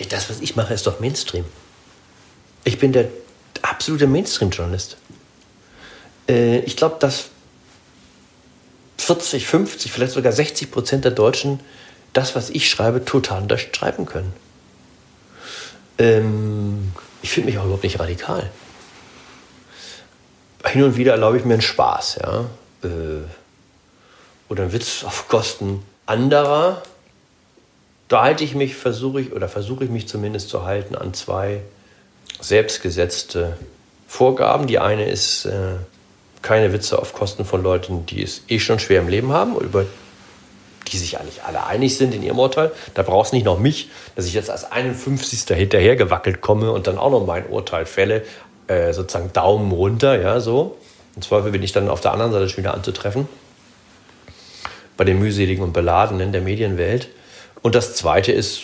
Das, 0.08 0.28
was 0.30 0.40
ich 0.40 0.56
mache, 0.56 0.74
ist 0.74 0.86
doch 0.86 0.98
Mainstream. 0.98 1.44
Ich 2.64 2.78
bin 2.78 2.92
der 2.92 3.08
absolute 3.62 4.06
Mainstream-Journalist. 4.06 4.96
Äh, 6.28 6.58
ich 6.60 6.76
glaube, 6.76 6.96
dass 7.00 7.30
40, 8.98 9.46
50, 9.46 9.90
vielleicht 9.90 10.12
sogar 10.12 10.32
60 10.32 10.70
Prozent 10.70 11.04
der 11.04 11.12
Deutschen 11.12 11.60
das, 12.12 12.36
was 12.36 12.50
ich 12.50 12.68
schreibe, 12.68 13.04
total 13.04 13.42
unterschreiben 13.42 14.06
können. 14.06 14.32
Ähm, 15.98 16.92
ich 17.22 17.30
finde 17.30 17.48
mich 17.48 17.58
auch 17.58 17.64
überhaupt 17.64 17.84
nicht 17.84 17.98
radikal. 17.98 18.50
Hin 20.64 20.84
und 20.84 20.96
wieder 20.96 21.12
erlaube 21.12 21.38
ich 21.38 21.44
mir 21.44 21.54
einen 21.54 21.62
Spaß, 21.62 22.18
ja. 22.22 22.44
Äh, 22.84 23.22
oder 24.48 24.64
einen 24.64 24.72
Witz 24.72 25.02
auf 25.04 25.28
Kosten 25.28 25.82
anderer. 26.06 26.82
Da 28.08 28.22
halte 28.22 28.44
ich 28.44 28.54
mich, 28.54 28.76
versuche 28.76 29.20
ich, 29.20 29.32
oder 29.32 29.48
versuche 29.48 29.84
ich 29.84 29.90
mich 29.90 30.06
zumindest 30.06 30.50
zu 30.50 30.64
halten 30.64 30.94
an 30.94 31.14
zwei 31.14 31.62
selbstgesetzte 32.42 33.56
Vorgaben. 34.06 34.66
Die 34.66 34.78
eine 34.78 35.08
ist 35.08 35.46
äh, 35.46 35.76
keine 36.42 36.72
Witze 36.72 36.98
auf 36.98 37.14
Kosten 37.14 37.44
von 37.44 37.62
Leuten, 37.62 38.04
die 38.06 38.22
es 38.22 38.42
eh 38.48 38.58
schon 38.58 38.78
schwer 38.78 39.00
im 39.00 39.08
Leben 39.08 39.32
haben, 39.32 39.56
über 39.56 39.86
die 40.88 40.98
sich 40.98 41.18
eigentlich 41.18 41.42
alle 41.44 41.64
einig 41.64 41.96
sind 41.96 42.14
in 42.14 42.22
ihrem 42.22 42.38
Urteil. 42.38 42.72
Da 42.94 43.02
brauchst 43.02 43.32
nicht 43.32 43.44
noch 43.44 43.58
mich, 43.58 43.88
dass 44.16 44.26
ich 44.26 44.34
jetzt 44.34 44.50
als 44.50 44.70
51. 44.70 45.56
hinterher 45.56 45.96
gewackelt 45.96 46.40
komme 46.40 46.72
und 46.72 46.86
dann 46.86 46.98
auch 46.98 47.10
noch 47.10 47.24
mein 47.24 47.46
Urteil 47.46 47.86
fälle, 47.86 48.24
äh, 48.66 48.92
sozusagen 48.92 49.32
Daumen 49.32 49.72
runter, 49.72 50.20
ja, 50.20 50.40
so. 50.40 50.76
Im 51.16 51.22
Zweifel 51.22 51.52
bin 51.52 51.62
ich 51.62 51.72
dann 51.72 51.88
auf 51.88 52.00
der 52.00 52.12
anderen 52.12 52.32
Seite 52.32 52.48
schon 52.48 52.64
wieder 52.64 52.74
anzutreffen. 52.74 53.28
Bei 54.96 55.04
den 55.04 55.18
mühseligen 55.18 55.62
und 55.64 55.72
beladenen 55.72 56.32
der 56.32 56.40
Medienwelt. 56.40 57.08
Und 57.62 57.74
das 57.74 57.94
zweite 57.94 58.32
ist 58.32 58.62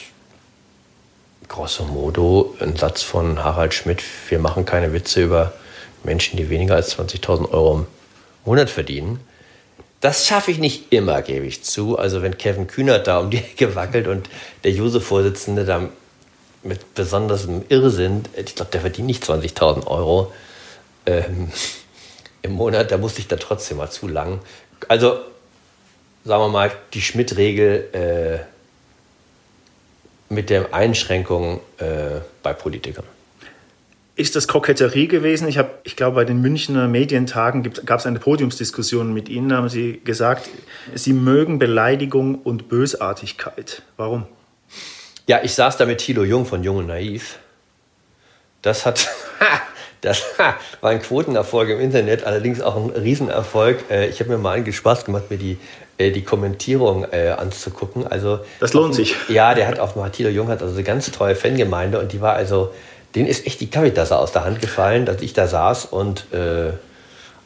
grosso 1.48 1.84
modo 1.84 2.54
ein 2.60 2.76
Satz 2.76 3.02
von 3.02 3.42
Harald 3.42 3.74
Schmidt, 3.74 4.02
wir 4.28 4.38
machen 4.38 4.64
keine 4.64 4.92
Witze 4.92 5.22
über 5.22 5.52
Menschen, 6.04 6.36
die 6.36 6.50
weniger 6.50 6.74
als 6.76 6.96
20.000 6.98 7.50
Euro 7.50 7.78
im 7.78 7.86
Monat 8.44 8.70
verdienen. 8.70 9.20
Das 10.00 10.26
schaffe 10.26 10.52
ich 10.52 10.58
nicht 10.58 10.92
immer, 10.92 11.22
gebe 11.22 11.46
ich 11.46 11.64
zu. 11.64 11.98
Also 11.98 12.22
wenn 12.22 12.38
Kevin 12.38 12.68
Kühnert 12.68 13.06
da 13.08 13.18
um 13.18 13.30
die 13.30 13.38
Ecke 13.38 13.74
wackelt 13.74 14.06
und 14.06 14.28
der 14.62 14.70
Juse-Vorsitzende 14.70 15.64
da 15.64 15.88
mit 16.62 16.94
besonderem 16.94 17.64
Irrsinn, 17.68 18.24
ich 18.36 18.54
glaube, 18.54 18.70
der 18.70 18.80
verdient 18.80 19.08
nicht 19.08 19.24
20.000 19.24 19.86
Euro 19.86 20.32
ähm, 21.06 21.50
im 22.42 22.52
Monat, 22.52 22.92
da 22.92 22.98
muss 22.98 23.18
ich 23.18 23.26
da 23.26 23.36
trotzdem 23.36 23.78
mal 23.78 23.90
zu 23.90 24.06
lang. 24.06 24.40
Also 24.86 25.18
sagen 26.24 26.42
wir 26.42 26.48
mal, 26.48 26.70
die 26.94 27.00
Schmidt-Regel 27.00 27.88
äh, 27.92 28.57
mit 30.28 30.50
der 30.50 30.74
Einschränkung 30.74 31.60
äh, 31.78 32.20
bei 32.42 32.52
Politikern. 32.52 33.04
Ist 34.18 34.34
das 34.34 34.48
Koketterie 34.48 35.06
gewesen? 35.06 35.46
Ich, 35.46 35.58
hab, 35.58 35.78
ich 35.84 35.94
glaube, 35.94 36.16
bei 36.16 36.24
den 36.24 36.40
Münchner 36.40 36.88
Medientagen 36.88 37.62
gab 37.62 38.00
es 38.00 38.06
eine 38.06 38.18
Podiumsdiskussion 38.18 39.14
mit 39.14 39.28
Ihnen. 39.28 39.50
Da 39.50 39.58
haben 39.58 39.68
Sie 39.68 40.00
gesagt, 40.02 40.48
Sie 40.94 41.12
mögen 41.12 41.60
Beleidigung 41.60 42.34
und 42.34 42.68
Bösartigkeit. 42.68 43.82
Warum? 43.96 44.26
Ja, 45.28 45.40
ich 45.44 45.54
saß 45.54 45.76
da 45.76 45.86
mit 45.86 45.98
Thilo 45.98 46.24
Jung 46.24 46.46
von 46.46 46.64
Jung 46.64 46.78
und 46.78 46.88
Naiv. 46.88 47.38
Das 48.62 48.86
hat, 48.86 49.08
das 50.00 50.22
war 50.80 50.90
ein 50.90 51.00
Quotenerfolg 51.00 51.70
im 51.70 51.80
Internet, 51.80 52.24
allerdings 52.24 52.60
auch 52.60 52.76
ein 52.76 52.90
Riesenerfolg. 52.90 53.90
Äh, 53.90 54.08
ich 54.08 54.20
habe 54.20 54.30
mir 54.30 54.38
mal 54.38 54.56
einen 54.56 54.72
Spaß 54.72 55.04
gemacht, 55.04 55.30
mir 55.30 55.38
die 55.38 55.58
äh, 55.98 56.12
die 56.12 56.22
Kommentierung 56.22 57.04
äh, 57.10 57.30
anzugucken. 57.30 58.06
Also 58.06 58.38
das 58.60 58.72
lohnt 58.72 58.94
sich. 58.94 59.16
Ja, 59.28 59.54
der 59.54 59.66
hat 59.66 59.80
auf 59.80 59.96
Martino 59.96 60.28
Jung 60.28 60.48
hat 60.48 60.62
also 60.62 60.74
eine 60.74 60.84
ganz 60.84 61.10
tolle 61.10 61.34
Fangemeinde 61.34 61.98
und 61.98 62.12
die 62.12 62.20
war 62.20 62.34
also, 62.34 62.72
denen 63.16 63.26
ist 63.26 63.46
echt 63.46 63.60
die 63.60 63.68
Kaffeetasse 63.68 64.16
aus 64.16 64.30
der 64.30 64.44
Hand 64.44 64.60
gefallen, 64.60 65.06
dass 65.06 65.20
ich 65.22 65.32
da 65.32 65.48
saß 65.48 65.86
und 65.86 66.32
äh, 66.32 66.70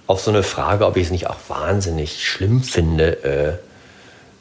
auf 0.07 0.21
so 0.21 0.31
eine 0.31 0.43
Frage, 0.43 0.87
ob 0.87 0.99
ich 0.99 1.05
es 1.05 1.11
nicht 1.11 1.29
auch 1.29 1.37
wahnsinnig 1.49 2.29
schlimm 2.29 2.63
finde, 2.63 3.25
äh, 3.25 3.53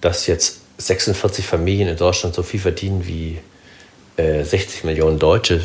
dass 0.01 0.27
jetzt 0.27 0.59
46 0.77 1.45
Familien 1.45 1.87
in 1.87 1.95
Deutschland 1.95 2.35
so 2.35 2.43
viel 2.43 2.59
verdienen 2.59 3.07
wie 3.07 3.39
60 4.17 4.83
äh, 4.83 4.87
Millionen 4.87 5.19
Deutsche, 5.19 5.61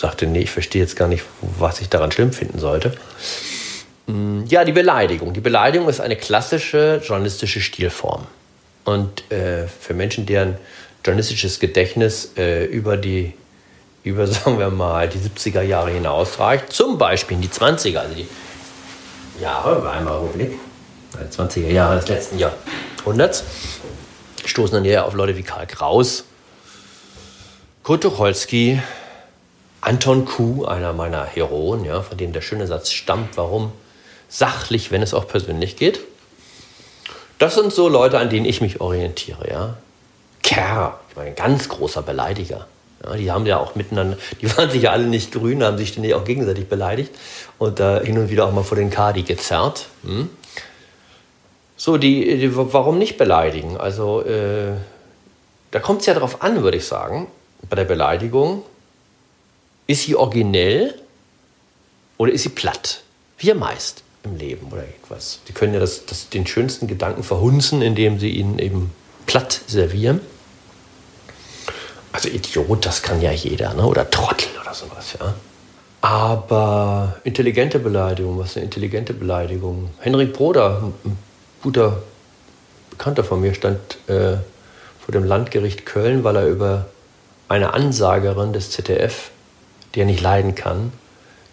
sagte, 0.00 0.26
nee, 0.26 0.40
ich 0.40 0.50
verstehe 0.50 0.82
jetzt 0.82 0.96
gar 0.96 1.08
nicht, 1.08 1.24
was 1.58 1.80
ich 1.80 1.88
daran 1.88 2.10
schlimm 2.10 2.32
finden 2.32 2.58
sollte. 2.58 2.92
Mm, 4.06 4.44
ja, 4.46 4.64
die 4.64 4.72
Beleidigung. 4.72 5.32
Die 5.32 5.40
Beleidigung 5.40 5.88
ist 5.88 6.00
eine 6.00 6.16
klassische 6.16 7.00
journalistische 7.04 7.60
Stilform. 7.60 8.26
Und 8.84 9.30
äh, 9.30 9.68
für 9.68 9.94
Menschen, 9.94 10.24
deren 10.26 10.56
journalistisches 11.04 11.60
Gedächtnis 11.60 12.32
äh, 12.36 12.64
über 12.64 12.96
die, 12.96 13.34
über, 14.02 14.26
sagen 14.28 14.58
wir 14.58 14.70
mal, 14.70 15.08
die 15.08 15.18
70er 15.18 15.62
Jahre 15.62 15.90
hinausreicht, 15.90 16.72
zum 16.72 16.98
Beispiel 16.98 17.36
in 17.36 17.42
die 17.42 17.48
20er, 17.48 17.98
also 17.98 18.14
die 18.14 18.26
Jahre 19.40 19.84
Weimarer 19.84 20.22
Republik, 20.22 20.58
die 21.14 21.36
20er 21.36 21.68
Jahre 21.68 21.96
des 21.96 22.08
letzten 22.08 22.38
Jahrhunderts, 22.38 23.44
stoßen 24.46 24.74
dann 24.74 24.84
eher 24.84 25.04
auf 25.04 25.12
Leute 25.12 25.36
wie 25.36 25.42
Karl 25.42 25.66
Kraus, 25.66 26.24
Kurt 27.82 28.02
Tucholsky, 28.02 28.80
Anton 29.80 30.24
Kuh, 30.24 30.64
einer 30.64 30.92
meiner 30.92 31.24
Heroen, 31.24 31.84
ja, 31.84 32.02
von 32.02 32.18
dem 32.18 32.32
der 32.32 32.42
schöne 32.42 32.66
Satz 32.66 32.90
stammt, 32.90 33.36
warum 33.36 33.72
sachlich, 34.28 34.90
wenn 34.90 35.02
es 35.02 35.14
auch 35.14 35.26
persönlich 35.26 35.76
geht. 35.76 36.00
Das 37.38 37.54
sind 37.54 37.72
so 37.72 37.88
Leute, 37.88 38.18
an 38.18 38.28
denen 38.28 38.44
ich 38.44 38.60
mich 38.60 38.80
orientiere. 38.80 39.50
Ja? 39.50 39.76
Kerr, 40.42 41.00
ich 41.08 41.16
meine, 41.16 41.30
ein 41.30 41.36
ganz 41.36 41.68
großer 41.68 42.02
Beleidiger. 42.02 42.66
Ja, 43.04 43.16
die 43.16 43.32
haben 43.32 43.46
ja 43.46 43.58
auch 43.58 43.74
miteinander, 43.76 44.18
die 44.40 44.56
waren 44.56 44.70
sich 44.70 44.82
ja 44.82 44.90
alle 44.90 45.06
nicht 45.06 45.32
grün, 45.32 45.64
haben 45.64 45.78
sich 45.78 45.88
ständig 45.88 46.14
auch 46.14 46.24
gegenseitig 46.24 46.68
beleidigt 46.68 47.14
und 47.58 47.80
da 47.80 47.98
äh, 47.98 48.06
hin 48.06 48.18
und 48.18 48.28
wieder 48.28 48.46
auch 48.46 48.52
mal 48.52 48.62
vor 48.62 48.76
den 48.76 48.90
Kadi 48.90 49.22
gezerrt. 49.22 49.86
Hm? 50.04 50.28
So, 51.76 51.96
die, 51.96 52.38
die, 52.38 52.54
warum 52.54 52.98
nicht 52.98 53.16
beleidigen? 53.16 53.78
Also, 53.78 54.22
äh, 54.22 54.72
da 55.70 55.80
kommt 55.80 56.00
es 56.00 56.06
ja 56.06 56.14
darauf 56.14 56.42
an, 56.42 56.62
würde 56.62 56.76
ich 56.76 56.86
sagen, 56.86 57.28
bei 57.70 57.76
der 57.76 57.84
Beleidigung. 57.84 58.64
Ist 59.90 60.04
sie 60.04 60.14
originell 60.14 60.94
Oder 62.16 62.32
ist 62.32 62.44
sie 62.44 62.50
platt? 62.50 63.02
Wie 63.38 63.52
meist 63.54 64.04
im 64.22 64.36
Leben 64.36 64.70
oder 64.70 64.82
etwas. 64.82 65.40
Sie 65.46 65.52
können 65.52 65.74
ja 65.74 65.80
das, 65.80 66.06
das, 66.06 66.28
den 66.28 66.46
schönsten 66.46 66.86
Gedanken 66.86 67.24
verhunzen, 67.24 67.82
indem 67.82 68.20
sie 68.20 68.30
ihn 68.30 68.58
eben 68.58 68.92
platt 69.26 69.62
servieren. 69.66 70.20
Also 72.12 72.28
Idiot, 72.28 72.86
das 72.86 73.02
kann 73.02 73.20
ja 73.20 73.32
jeder, 73.32 73.74
ne? 73.74 73.84
oder 73.84 74.08
Trottel 74.08 74.48
oder 74.60 74.74
sowas, 74.74 75.16
ja. 75.18 75.34
Aber 76.02 77.16
intelligente 77.24 77.78
Beleidigung, 77.78 78.38
was 78.38 78.50
ist 78.50 78.56
eine 78.58 78.66
intelligente 78.66 79.14
Beleidigung? 79.14 79.90
Henrik 79.98 80.32
Broder, 80.32 80.92
ein 81.04 81.16
guter 81.62 82.02
Bekannter 82.90 83.24
von 83.24 83.40
mir, 83.40 83.54
stand 83.54 83.80
äh, 84.06 84.36
vor 84.98 85.12
dem 85.12 85.24
Landgericht 85.24 85.84
Köln, 85.84 86.22
weil 86.22 86.36
er 86.36 86.46
über 86.46 86.86
eine 87.48 87.74
Ansagerin 87.74 88.52
des 88.52 88.70
ZDF, 88.70 89.30
die 89.94 90.00
er 90.00 90.06
nicht 90.06 90.20
leiden 90.20 90.54
kann, 90.54 90.92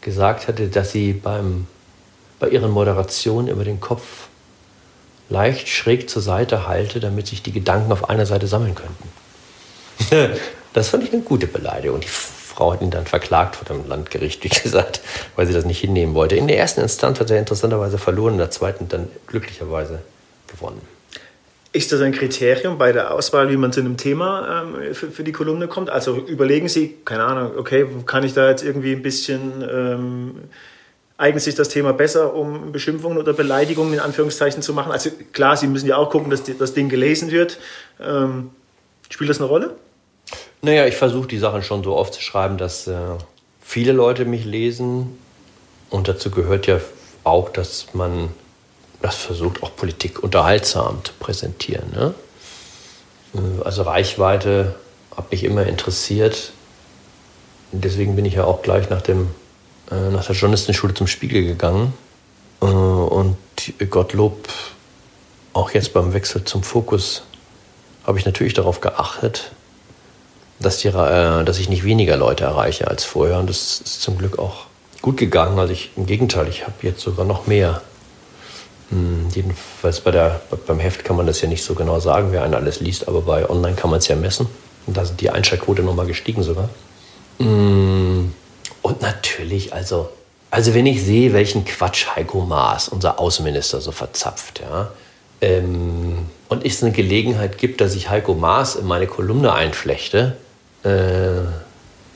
gesagt 0.01 0.47
hatte, 0.47 0.67
dass 0.67 0.91
sie 0.91 1.13
beim, 1.13 1.67
bei 2.39 2.49
ihren 2.49 2.71
Moderationen 2.71 3.47
immer 3.47 3.63
den 3.63 3.79
Kopf 3.79 4.27
leicht 5.29 5.67
schräg 5.67 6.09
zur 6.09 6.21
Seite 6.21 6.67
halte, 6.67 6.99
damit 6.99 7.27
sich 7.27 7.43
die 7.43 7.51
Gedanken 7.51 7.91
auf 7.91 8.09
einer 8.09 8.25
Seite 8.25 8.47
sammeln 8.47 8.75
könnten. 8.75 10.39
das 10.73 10.89
fand 10.89 11.03
ich 11.03 11.11
eine 11.11 11.21
gute 11.21 11.47
Beleidigung. 11.47 11.99
Die 11.99 12.07
Frau 12.07 12.73
hat 12.73 12.81
ihn 12.81 12.91
dann 12.91 13.05
verklagt 13.05 13.57
vor 13.57 13.65
dem 13.65 13.87
Landgericht, 13.87 14.43
wie 14.43 14.49
gesagt, 14.49 15.01
weil 15.35 15.47
sie 15.47 15.53
das 15.53 15.65
nicht 15.65 15.79
hinnehmen 15.79 16.15
wollte. 16.15 16.35
In 16.35 16.47
der 16.47 16.57
ersten 16.57 16.81
Instanz 16.81 17.19
hat 17.19 17.29
er 17.29 17.39
interessanterweise 17.39 17.97
verloren, 17.97 18.33
in 18.33 18.39
der 18.39 18.51
zweiten 18.51 18.87
dann 18.87 19.09
glücklicherweise 19.27 19.99
gewonnen. 20.47 20.81
Ist 21.73 21.91
das 21.91 22.01
ein 22.01 22.13
Kriterium 22.13 22.77
bei 22.77 22.91
der 22.91 23.13
Auswahl, 23.13 23.49
wie 23.51 23.57
man 23.57 23.73
zu 23.73 23.81
einem 23.81 23.97
Thema 23.97 24.63
ähm, 24.63 24.93
für, 24.93 25.11
für, 25.11 25.23
die 25.23 25.31
Kolumne 25.31 25.67
kommt? 25.67 25.89
Also 25.89 26.15
überlegen 26.15 26.69
Sie, 26.69 26.95
keine 27.03 27.25
Ahnung, 27.25 27.51
okay, 27.57 27.85
kann 28.05 28.23
ich 28.23 28.33
da 28.33 28.49
jetzt 28.49 28.63
irgendwie 28.63 28.93
ein 28.93 29.01
bisschen, 29.01 29.67
ähm, 29.69 30.35
eignet 31.17 31.43
sich 31.43 31.55
das 31.55 31.69
Thema 31.69 31.91
besser, 31.93 32.33
um 32.33 32.71
Beschimpfungen 32.71 33.17
oder 33.17 33.33
Beleidigungen 33.33 33.93
in 33.93 33.99
Anführungszeichen 33.99 34.61
zu 34.61 34.73
machen? 34.73 34.91
Also 34.91 35.09
klar, 35.33 35.57
Sie 35.57 35.67
müssen 35.67 35.87
ja 35.87 35.97
auch 35.97 36.09
gucken, 36.09 36.29
dass 36.29 36.43
die, 36.43 36.57
das 36.57 36.73
Ding 36.73 36.87
gelesen 36.87 37.31
wird. 37.31 37.59
Ähm, 37.99 38.51
spielt 39.09 39.29
das 39.29 39.39
eine 39.39 39.47
Rolle? 39.47 39.75
Naja, 40.61 40.85
ich 40.85 40.95
versuche 40.95 41.27
die 41.27 41.37
Sachen 41.37 41.63
schon 41.63 41.83
so 41.83 41.95
oft 41.95 42.13
zu 42.13 42.21
schreiben, 42.21 42.57
dass 42.57 42.87
äh, 42.87 42.95
viele 43.61 43.91
Leute 43.91 44.25
mich 44.25 44.45
lesen. 44.45 45.17
Und 45.89 46.07
dazu 46.07 46.31
gehört 46.31 46.65
ja 46.65 46.79
auch, 47.23 47.49
dass 47.49 47.93
man 47.93 48.29
das 49.01 49.15
versucht, 49.15 49.63
auch 49.63 49.75
Politik 49.75 50.23
unterhaltsam 50.23 51.03
zu 51.03 51.13
präsentieren. 51.19 51.91
Ne? 51.91 52.13
Also 53.63 53.83
Reichweite 53.83 54.75
hat 55.15 55.31
mich 55.31 55.43
immer 55.43 55.65
interessiert. 55.65 56.51
Deswegen 57.71 58.15
bin 58.15 58.25
ich 58.25 58.35
ja 58.35 58.45
auch 58.45 58.61
gleich 58.61 58.89
nach, 58.89 59.01
dem, 59.01 59.29
äh, 59.91 60.09
nach 60.09 60.25
der 60.25 60.35
Journalistenschule 60.35 60.93
zum 60.93 61.07
Spiegel 61.07 61.43
gegangen. 61.43 61.93
Äh, 62.61 62.65
und 62.65 63.37
Gottlob, 63.89 64.47
auch 65.53 65.71
jetzt 65.71 65.93
beim 65.93 66.13
Wechsel 66.13 66.43
zum 66.43 66.63
Fokus, 66.63 67.23
habe 68.05 68.17
ich 68.17 68.25
natürlich 68.25 68.53
darauf 68.53 68.79
geachtet, 68.79 69.51
dass, 70.59 70.77
die, 70.77 70.87
äh, 70.87 71.43
dass 71.43 71.59
ich 71.59 71.69
nicht 71.69 71.83
weniger 71.83 72.15
Leute 72.15 72.45
erreiche 72.45 72.87
als 72.87 73.03
vorher. 73.03 73.39
Und 73.39 73.49
das 73.49 73.81
ist 73.81 74.01
zum 74.01 74.17
Glück 74.17 74.39
auch 74.39 74.65
gut 75.01 75.17
gegangen. 75.17 75.59
Also 75.59 75.73
ich, 75.73 75.91
im 75.97 76.05
Gegenteil, 76.05 76.47
ich 76.47 76.63
habe 76.63 76.75
jetzt 76.81 77.01
sogar 77.01 77.25
noch 77.25 77.47
mehr. 77.47 77.81
Hm, 78.89 79.27
jedenfalls 79.33 79.99
bei 79.99 80.11
der, 80.11 80.41
beim 80.65 80.79
Heft 80.79 81.03
kann 81.03 81.17
man 81.17 81.27
das 81.27 81.41
ja 81.41 81.49
nicht 81.49 81.63
so 81.63 81.75
genau 81.75 81.99
sagen, 81.99 82.29
wer 82.31 82.43
einen 82.43 82.53
alles 82.53 82.79
liest, 82.79 83.07
aber 83.07 83.21
bei 83.21 83.49
Online 83.49 83.75
kann 83.75 83.89
man 83.89 83.99
es 83.99 84.07
ja 84.07 84.15
messen. 84.15 84.47
Und 84.85 84.95
da 84.95 85.03
sind 85.03 85.19
die 85.19 85.29
Einschaltquote 85.29 85.83
nochmal 85.83 86.05
gestiegen 86.05 86.43
sogar. 86.43 86.69
Hm, 87.39 88.33
und 88.81 89.01
natürlich, 89.01 89.73
also, 89.73 90.09
also 90.49 90.73
wenn 90.73 90.85
ich 90.85 91.03
sehe, 91.03 91.33
welchen 91.33 91.65
Quatsch 91.65 92.07
Heiko 92.15 92.41
Maas, 92.41 92.87
unser 92.87 93.19
Außenminister, 93.19 93.81
so 93.81 93.91
verzapft, 93.91 94.61
ja, 94.61 94.91
ähm, 95.41 96.27
und 96.49 96.65
es 96.65 96.81
eine 96.81 96.93
Gelegenheit 96.93 97.57
gibt, 97.57 97.81
dass 97.81 97.93
ich 97.93 98.09
Heiko 98.09 98.33
Maas 98.33 98.75
in 98.75 98.85
meine 98.85 99.07
Kolumne 99.07 99.53
einflechte, 99.53 100.37
äh, 100.83 101.41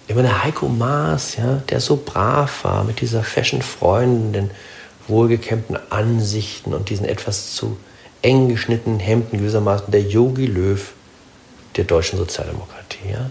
immer 0.08 0.22
der 0.22 0.44
Heiko 0.44 0.68
Maas, 0.68 1.36
ja, 1.36 1.62
der 1.70 1.82
so 1.82 2.02
brav 2.04 2.64
war 2.64 2.84
mit 2.84 3.02
dieser 3.02 3.24
Fashion-Freundin, 3.24 4.50
wohlgekämmten 5.12 5.78
Ansichten 5.92 6.74
und 6.74 6.90
diesen 6.90 7.06
etwas 7.06 7.54
zu 7.54 7.78
eng 8.24 8.50
geschnittenen 8.50 9.00
Hemden 9.00 9.38
gewissermaßen 9.38 9.92
der 9.92 10.02
Yogi 10.02 10.48
Löw 10.48 10.94
der 11.76 11.84
deutschen 11.84 12.18
Sozialdemokratie. 12.18 13.12
Ja? 13.12 13.30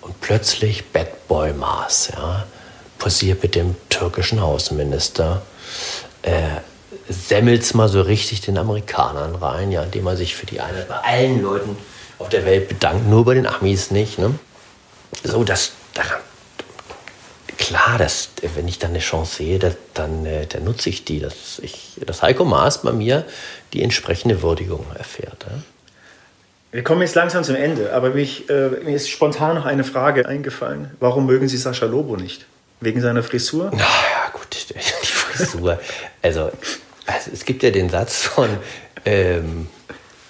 Und 0.00 0.18
plötzlich 0.20 0.86
Bad 0.86 1.28
Boy 1.28 1.52
Maas, 1.52 2.10
ja, 2.14 2.46
posiert 2.98 3.42
mit 3.42 3.54
dem 3.54 3.76
türkischen 3.88 4.38
Außenminister, 4.38 5.42
äh, 6.22 6.32
semmelt's 7.08 7.74
mal 7.74 7.88
so 7.88 8.00
richtig 8.00 8.40
den 8.40 8.58
Amerikanern 8.58 9.34
rein, 9.34 9.72
ja, 9.72 9.82
indem 9.82 10.04
man 10.04 10.16
sich 10.16 10.34
für 10.34 10.46
die 10.46 10.60
eine 10.60 10.82
bei 10.82 10.96
allen 10.96 11.42
Leuten 11.42 11.76
auf 12.18 12.28
der 12.28 12.44
Welt 12.44 12.68
bedankt, 12.68 13.08
nur 13.08 13.24
bei 13.24 13.34
den 13.34 13.46
Amis 13.46 13.90
nicht. 13.90 14.18
Ne? 14.18 14.34
So, 15.24 15.44
das, 15.44 15.72
daran, 15.94 16.20
klar, 17.62 17.96
das, 17.96 18.30
wenn 18.56 18.66
ich 18.66 18.78
dann 18.78 18.90
eine 18.90 18.98
Chance 18.98 19.36
sehe, 19.36 19.58
das, 19.58 19.76
dann, 19.94 20.26
äh, 20.26 20.46
dann 20.46 20.64
nutze 20.64 20.88
ich 20.88 21.04
die, 21.04 21.20
dass, 21.20 21.60
ich, 21.60 21.92
dass 22.04 22.22
Heiko 22.22 22.44
Maas 22.44 22.82
bei 22.82 22.92
mir 22.92 23.24
die 23.72 23.82
entsprechende 23.82 24.42
Würdigung 24.42 24.84
erfährt. 24.96 25.46
Ja? 25.48 25.62
Wir 26.72 26.82
kommen 26.82 27.02
jetzt 27.02 27.14
langsam 27.14 27.44
zum 27.44 27.54
Ende, 27.54 27.92
aber 27.92 28.10
mich, 28.10 28.50
äh, 28.50 28.68
mir 28.84 28.96
ist 28.96 29.08
spontan 29.08 29.56
noch 29.56 29.64
eine 29.64 29.84
Frage 29.84 30.26
eingefallen. 30.26 30.90
Warum 31.00 31.26
mögen 31.26 31.48
Sie 31.48 31.56
Sascha 31.56 31.86
Lobo 31.86 32.16
nicht? 32.16 32.46
Wegen 32.80 33.00
seiner 33.00 33.22
Frisur? 33.22 33.70
Na 33.72 33.78
ja, 33.78 34.30
gut, 34.32 34.48
die 34.70 35.06
Frisur. 35.06 35.78
also, 36.20 36.50
also, 37.06 37.30
es 37.32 37.44
gibt 37.44 37.62
ja 37.62 37.70
den 37.70 37.90
Satz 37.90 38.22
von 38.22 38.48
ähm, 39.04 39.68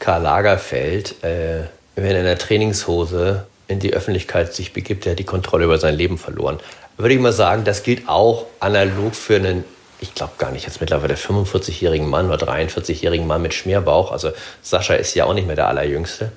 Karl 0.00 0.22
Lagerfeld, 0.22 1.22
äh, 1.24 1.64
wenn 1.96 2.12
er 2.12 2.18
in 2.18 2.24
der 2.24 2.38
Trainingshose 2.38 3.46
in 3.68 3.78
die 3.78 3.94
Öffentlichkeit 3.94 4.52
sich 4.52 4.72
begibt, 4.72 5.04
der 5.04 5.12
hat 5.12 5.18
die 5.18 5.24
Kontrolle 5.24 5.64
über 5.64 5.78
sein 5.78 5.94
Leben 5.94 6.18
verloren. 6.18 6.58
Würde 6.96 7.14
ich 7.14 7.20
mal 7.20 7.32
sagen, 7.32 7.64
das 7.64 7.82
gilt 7.82 8.08
auch 8.08 8.46
analog 8.60 9.14
für 9.14 9.36
einen, 9.36 9.64
ich 10.00 10.14
glaube 10.14 10.32
gar 10.38 10.50
nicht, 10.50 10.66
jetzt 10.66 10.80
mittlerweile 10.80 11.14
45-jährigen 11.14 12.08
Mann 12.08 12.30
oder 12.30 12.46
43-jährigen 12.46 13.26
Mann 13.26 13.42
mit 13.42 13.54
Schmierbauch. 13.54 14.12
Also 14.12 14.30
Sascha 14.62 14.94
ist 14.94 15.14
ja 15.14 15.24
auch 15.24 15.34
nicht 15.34 15.46
mehr 15.46 15.56
der 15.56 15.68
Allerjüngste 15.68 16.32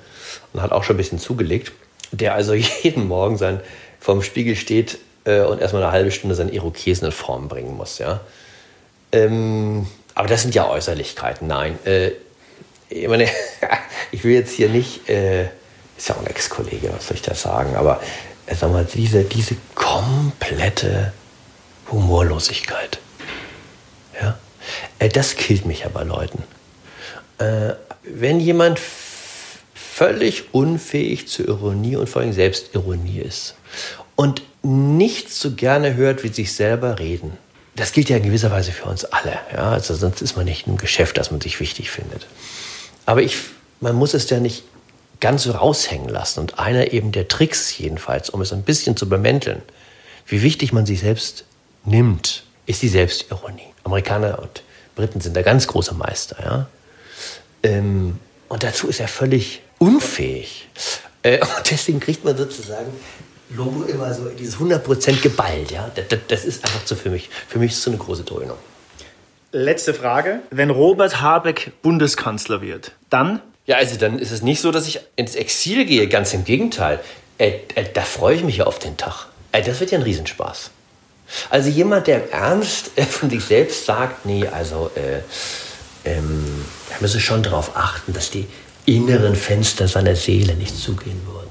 und 0.54 0.62
hat 0.62 0.72
auch 0.72 0.84
schon 0.84 0.96
ein 0.96 0.98
bisschen 0.98 1.20
zugelegt, 1.20 1.72
der 2.12 2.34
also 2.34 2.54
jeden 2.84 3.08
Morgen 3.08 3.38
sein, 3.38 3.60
vorm 4.00 4.22
Spiegel 4.22 4.56
steht 4.56 5.00
äh, 5.26 5.42
und 5.42 5.62
erstmal 5.62 5.84
eine 5.84 5.92
halbe 5.92 6.12
Stunde 6.12 6.36
seinen 6.36 6.54
Irokesen 6.54 7.06
in 7.06 7.12
Form 7.12 7.48
bringen 7.48 7.76
muss. 7.76 8.00
Ja? 8.00 8.22
Ähm, 9.12 9.88
aber 10.14 10.28
das 10.28 10.44
sind 10.44 10.56
ja 10.56 10.70
Äußerlichkeiten, 10.70 11.48
nein. 11.48 11.78
Äh, 11.86 12.12
ich, 12.90 13.08
meine, 13.08 13.28
ich 14.12 14.24
will 14.24 14.34
jetzt 14.34 14.54
hier 14.54 14.70
nicht, 14.70 15.10
äh, 15.10 15.46
ist 15.98 16.10
ja 16.10 16.16
auch 16.16 16.22
ein 16.22 16.28
Ex-Kollege, 16.28 16.92
was 16.96 17.08
soll 17.08 17.18
ich 17.18 17.24
da 17.24 17.36
sagen, 17.36 17.76
aber 17.76 18.02
sag 18.54 18.72
mal, 18.72 18.86
diese, 18.86 19.24
diese 19.24 19.56
komplette 19.74 21.14
Humorlosigkeit, 21.92 23.00
ja, 24.22 24.38
äh, 25.00 25.10
das 25.10 25.36
killt 25.36 25.66
mich 25.66 25.82
ja 25.82 25.90
bei 25.90 26.04
Leuten. 26.04 26.44
Äh, 27.38 27.74
wenn 28.04 28.40
jemand 28.40 28.80
völlig 29.74 30.54
unfähig 30.54 31.28
zur 31.28 31.48
Ironie 31.48 31.96
und 31.96 32.10
vor 32.10 32.22
allem 32.22 32.34
Selbstironie 32.34 33.20
ist 33.20 33.56
und 34.16 34.42
nicht 34.62 35.34
so 35.34 35.52
gerne 35.52 35.96
hört, 35.96 36.24
wie 36.24 36.30
sich 36.30 36.54
selber 36.54 37.00
reden, 37.00 37.38
das 37.76 37.92
gilt 37.92 38.10
ja 38.10 38.18
in 38.18 38.24
gewisser 38.24 38.52
Weise 38.52 38.72
für 38.72 38.86
uns 38.86 39.06
alle. 39.06 39.38
Ja? 39.54 39.72
Also 39.72 39.96
sonst 39.96 40.22
ist 40.22 40.36
man 40.36 40.46
nicht 40.46 40.68
im 40.68 40.78
Geschäft, 40.78 41.18
dass 41.18 41.32
man 41.32 41.42
sich 41.42 41.60
wichtig 41.60 41.92
findet. 41.92 42.28
Aber 43.06 43.22
ich, 43.22 43.38
man 43.82 43.96
muss 43.96 44.14
es 44.14 44.30
ja 44.30 44.40
nicht 44.40 44.64
ganz 45.20 45.44
so 45.44 45.52
raushängen 45.52 46.10
lassen. 46.10 46.40
Und 46.40 46.60
einer 46.60 46.94
eben 46.94 47.12
der 47.12 47.28
Tricks 47.28 47.78
jedenfalls, 47.78 48.30
um 48.30 48.42
es 48.42 48.54
ein 48.54 48.64
bisschen 48.64 48.98
zu 48.98 49.08
bemänteln, 49.08 49.62
wie 50.28 50.42
wichtig 50.42 50.74
man 50.74 50.86
sich 50.86 51.02
selbst 51.02 51.46
nimmt, 51.84 52.44
ist 52.66 52.82
die 52.82 52.88
Selbstironie. 52.88 53.74
Amerikaner 53.84 54.40
und 54.40 54.64
Briten 54.96 55.22
sind 55.22 55.36
da 55.36 55.42
ganz 55.42 55.68
große 55.68 55.94
Meister. 55.94 56.38
Ja? 56.44 56.68
Ähm, 57.64 58.20
und 58.48 58.64
dazu 58.64 58.88
ist 58.88 59.00
er 59.00 59.08
völlig 59.08 59.62
unfähig. 59.78 60.68
Äh, 61.24 61.40
und 61.40 61.72
deswegen 61.72 62.00
kriegt 62.00 62.24
man 62.24 62.36
sozusagen 62.38 62.92
Logo 63.50 63.84
immer 63.84 64.14
so 64.14 64.30
dieses 64.30 64.58
100% 64.58 65.22
geballt. 65.22 65.72
Ja? 65.72 65.92
Das, 65.96 66.20
das, 66.28 66.46
ist 66.46 66.64
einfach 66.64 66.82
so 66.86 66.96
für 66.96 67.10
mich. 67.10 67.30
Für 67.48 67.60
mich 67.60 67.72
ist 67.72 67.84
so 67.84 67.92
eine 67.92 68.00
große 68.00 68.24
Dröhnung. 68.24 68.58
Letzte 69.52 69.94
Frage. 69.94 70.42
Wenn 70.50 70.70
Robert 70.70 71.22
Habeck 71.22 71.72
Bundeskanzler 71.82 72.62
wird, 72.62 72.94
dann? 73.10 73.42
Ja, 73.66 73.78
also 73.78 73.98
dann 73.98 74.20
ist 74.20 74.32
es 74.32 74.42
nicht 74.42 74.62
so, 74.62 74.72
dass 74.72 74.88
ich 74.88 75.00
ins 75.16 75.36
Exil 75.36 75.86
gehe. 75.86 76.08
Ganz 76.08 76.34
im 76.34 76.44
Gegenteil. 76.44 77.00
Äh, 77.38 77.54
äh, 77.76 77.86
da 77.94 78.02
freue 78.02 78.36
ich 78.36 78.44
mich 78.44 78.58
ja 78.58 78.66
auf 78.66 78.80
den 78.80 78.96
Tag. 78.98 79.28
Äh, 79.52 79.64
das 79.64 79.80
wird 79.80 79.92
ja 79.92 79.98
ein 79.98 80.04
Riesenspaß. 80.04 80.70
Also 81.50 81.70
jemand, 81.70 82.08
der 82.08 82.24
im 82.24 82.32
Ernst 82.32 82.92
äh, 82.96 83.04
von 83.04 83.30
sich 83.30 83.44
selbst 83.44 83.86
sagt, 83.86 84.26
nee, 84.26 84.48
also 84.48 84.92
äh, 84.96 85.22
ähm, 86.08 86.66
er 86.92 87.02
müsse 87.02 87.20
schon 87.20 87.42
darauf 87.42 87.76
achten, 87.76 88.14
dass 88.14 88.30
die 88.30 88.48
inneren 88.86 89.36
Fenster 89.36 89.88
seiner 89.88 90.16
Seele 90.16 90.54
nicht 90.54 90.78
zugehen 90.78 91.20
würden. 91.26 91.45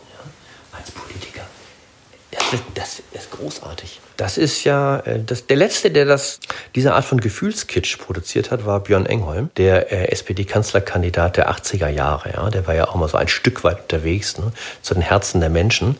Das 2.75 3.03
ist 3.12 3.31
großartig. 3.31 4.01
Das 4.17 4.38
ist 4.38 4.64
ja, 4.64 5.01
äh, 5.01 5.23
das, 5.23 5.47
der 5.47 5.57
Letzte, 5.57 5.90
der 5.90 6.05
das, 6.05 6.40
diese 6.75 6.95
Art 6.95 7.05
von 7.05 7.21
Gefühlskitsch 7.21 7.99
produziert 7.99 8.51
hat, 8.51 8.67
war 8.67 8.81
Björn 8.81 9.07
Engholm, 9.07 9.51
der 9.57 9.93
äh, 9.93 10.11
SPD-Kanzlerkandidat 10.12 11.37
der 11.37 11.51
80er 11.51 11.88
Jahre. 11.88 12.33
Ja? 12.33 12.51
Der 12.51 12.67
war 12.67 12.75
ja 12.75 12.88
auch 12.88 12.95
mal 12.95 13.09
so 13.09 13.17
ein 13.17 13.29
Stück 13.29 13.64
weit 13.64 13.83
unterwegs, 13.83 14.38
ne? 14.38 14.53
zu 14.83 14.95
den 14.95 15.03
Herzen 15.03 15.40
der 15.40 15.51
Menschen. 15.51 15.97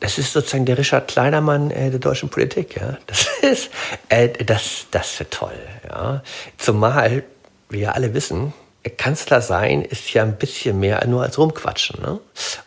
Das 0.00 0.18
ist 0.18 0.32
sozusagen 0.32 0.66
der 0.66 0.78
Richard 0.78 1.08
Kleidermann 1.08 1.70
äh, 1.70 1.90
der 1.90 1.98
deutschen 1.98 2.28
Politik. 2.28 2.76
Ja? 2.76 2.98
Das 3.06 3.26
ist, 3.42 3.70
äh, 4.08 4.28
das, 4.44 4.86
das 4.90 5.18
wird 5.18 5.32
toll. 5.32 5.58
Ja? 5.88 6.22
Zumal 6.56 7.24
wir 7.70 7.80
ja 7.80 7.90
alle 7.92 8.14
wissen, 8.14 8.52
Kanzler 8.96 9.40
sein 9.40 9.82
ist 9.82 10.12
ja 10.14 10.22
ein 10.22 10.36
bisschen 10.36 10.78
mehr 10.78 11.04
nur 11.06 11.22
als 11.22 11.36
rumquatschen. 11.36 12.00
Ne? 12.00 12.20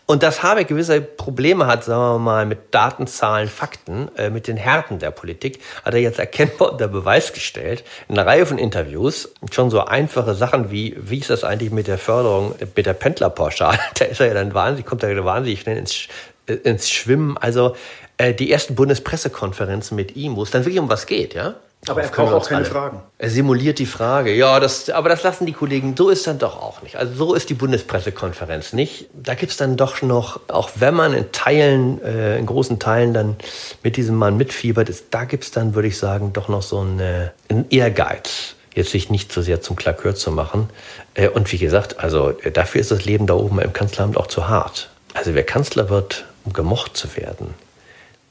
Und 0.05 0.23
dass 0.23 0.43
Habeck 0.43 0.67
gewisse 0.67 1.01
Probleme 1.01 1.67
hat, 1.67 1.85
sagen 1.85 2.01
wir 2.01 2.19
mal, 2.19 2.45
mit 2.45 2.73
Daten, 2.73 3.07
Zahlen, 3.07 3.47
Fakten, 3.47 4.09
äh, 4.17 4.29
mit 4.29 4.47
den 4.47 4.57
Härten 4.57 4.99
der 4.99 5.11
Politik, 5.11 5.61
hat 5.83 5.93
er 5.93 6.01
jetzt 6.01 6.19
erkennbar 6.19 6.73
unter 6.73 6.89
Beweis 6.89 7.31
gestellt. 7.31 7.83
In 8.09 8.17
einer 8.17 8.27
Reihe 8.27 8.45
von 8.45 8.57
Interviews 8.57 9.29
schon 9.51 9.69
so 9.69 9.85
einfache 9.85 10.35
Sachen 10.35 10.69
wie, 10.69 10.95
wie 10.97 11.19
ist 11.19 11.29
das 11.29 11.43
eigentlich 11.43 11.71
mit 11.71 11.87
der 11.87 11.97
Förderung, 11.97 12.55
mit 12.75 12.85
der 12.85 12.93
Pendlerpauschale? 12.93 13.79
Da 13.97 14.05
ist 14.05 14.19
er 14.19 14.27
ja 14.27 14.33
dann 14.33 14.53
wahnsinnig, 14.53 14.85
kommt 14.85 15.03
er 15.03 15.25
wahnsinnig 15.25 15.61
schnell 15.61 15.77
ins, 15.77 16.07
äh, 16.45 16.53
ins 16.53 16.89
Schwimmen. 16.89 17.37
Also 17.37 17.75
äh, 18.17 18.33
die 18.33 18.51
ersten 18.51 18.75
Bundespressekonferenzen 18.75 19.95
mit 19.95 20.15
ihm, 20.15 20.35
wo 20.35 20.43
es 20.43 20.51
dann 20.51 20.65
wirklich 20.65 20.79
um 20.79 20.89
was 20.89 21.05
geht, 21.05 21.33
ja? 21.33 21.55
Aber 21.87 22.03
er 22.03 22.09
braucht 22.09 22.33
auch 22.33 22.47
keine 22.47 22.61
alle. 22.61 22.69
Fragen. 22.69 23.01
Er 23.17 23.29
simuliert 23.31 23.79
die 23.79 23.87
Frage. 23.87 24.33
Ja, 24.35 24.59
das, 24.59 24.89
aber 24.91 25.09
das 25.09 25.23
lassen 25.23 25.47
die 25.47 25.53
Kollegen. 25.53 25.95
So 25.97 26.09
ist 26.09 26.27
dann 26.27 26.37
doch 26.37 26.61
auch 26.61 26.83
nicht. 26.83 26.95
Also 26.95 27.13
so 27.15 27.33
ist 27.33 27.49
die 27.49 27.55
Bundespressekonferenz 27.55 28.73
nicht. 28.73 29.07
Da 29.13 29.33
gibt 29.33 29.51
es 29.51 29.57
dann 29.57 29.77
doch 29.77 30.01
noch, 30.03 30.39
auch 30.47 30.69
wenn 30.75 30.93
man 30.93 31.13
in 31.13 31.31
Teilen, 31.31 31.99
äh, 32.03 32.37
in 32.37 32.45
großen 32.45 32.77
Teilen 32.77 33.13
dann 33.13 33.35
mit 33.81 33.97
diesem 33.97 34.15
Mann 34.15 34.37
mitfiebert, 34.37 34.89
ist, 34.89 35.05
da 35.09 35.23
gibt 35.23 35.43
es 35.45 35.51
dann, 35.51 35.73
würde 35.73 35.87
ich 35.87 35.97
sagen, 35.97 36.33
doch 36.33 36.49
noch 36.49 36.61
so 36.61 36.81
einen, 36.81 37.31
einen 37.49 37.65
Ehrgeiz 37.71 38.55
jetzt 38.75 38.91
sich 38.91 39.09
nicht 39.09 39.31
so 39.31 39.41
sehr 39.41 39.61
zum 39.61 39.75
Klakör 39.75 40.15
zu 40.15 40.31
machen. 40.31 40.69
Äh, 41.15 41.29
und 41.29 41.51
wie 41.51 41.57
gesagt, 41.57 41.99
also 41.99 42.29
äh, 42.41 42.51
dafür 42.51 42.81
ist 42.81 42.91
das 42.91 43.05
Leben 43.05 43.27
da 43.27 43.33
oben 43.33 43.59
im 43.59 43.73
Kanzleramt 43.73 44.17
auch 44.17 44.27
zu 44.27 44.47
hart. 44.47 44.89
Also 45.13 45.33
wer 45.33 45.43
Kanzler 45.43 45.89
wird, 45.89 46.25
um 46.45 46.53
gemocht 46.53 46.95
zu 46.95 47.15
werden, 47.17 47.53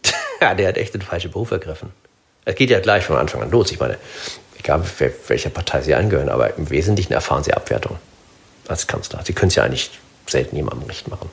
der 0.41 0.69
hat 0.69 0.79
echt 0.79 0.95
den 0.95 1.03
falschen 1.03 1.31
Beruf 1.31 1.51
ergriffen. 1.51 1.93
Es 2.51 2.57
geht 2.57 2.71
ja 2.71 2.81
gleich 2.81 3.05
von 3.05 3.17
Anfang 3.17 3.43
an 3.43 3.51
los. 3.51 3.71
Ich 3.71 3.79
meine, 3.79 3.97
egal 4.59 4.83
welcher 5.29 5.51
Partei 5.51 5.83
Sie 5.83 5.95
angehören, 5.95 6.29
aber 6.29 6.57
im 6.57 6.69
Wesentlichen 6.69 7.13
erfahren 7.13 7.45
Sie 7.45 7.55
Abwertung 7.55 7.99
als 8.67 8.87
Kanzler. 8.87 9.21
Sie 9.25 9.33
können 9.33 9.49
es 9.49 9.55
ja 9.55 9.63
eigentlich 9.63 9.91
selten 10.27 10.57
jemandem 10.57 10.89
recht 10.89 11.09
machen. 11.09 11.31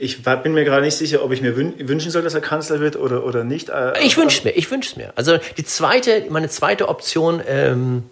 Ich 0.00 0.22
bin 0.22 0.54
mir 0.54 0.64
gerade 0.64 0.82
nicht 0.82 0.96
sicher, 0.96 1.24
ob 1.24 1.32
ich 1.32 1.42
mir 1.42 1.56
wünschen 1.56 2.10
soll, 2.10 2.22
dass 2.22 2.34
er 2.34 2.40
Kanzler 2.40 2.80
wird 2.80 2.96
oder, 2.96 3.24
oder 3.24 3.42
nicht. 3.42 3.68
Äh, 3.68 4.00
ich 4.00 4.16
wünsche 4.16 4.44
mir, 4.44 4.50
ich 4.50 4.70
wünsche 4.70 4.96
mir. 4.96 5.12
Also 5.16 5.38
die 5.56 5.64
zweite, 5.64 6.26
meine 6.28 6.48
zweite 6.48 6.88
Option, 6.88 7.40
ähm, 7.46 8.04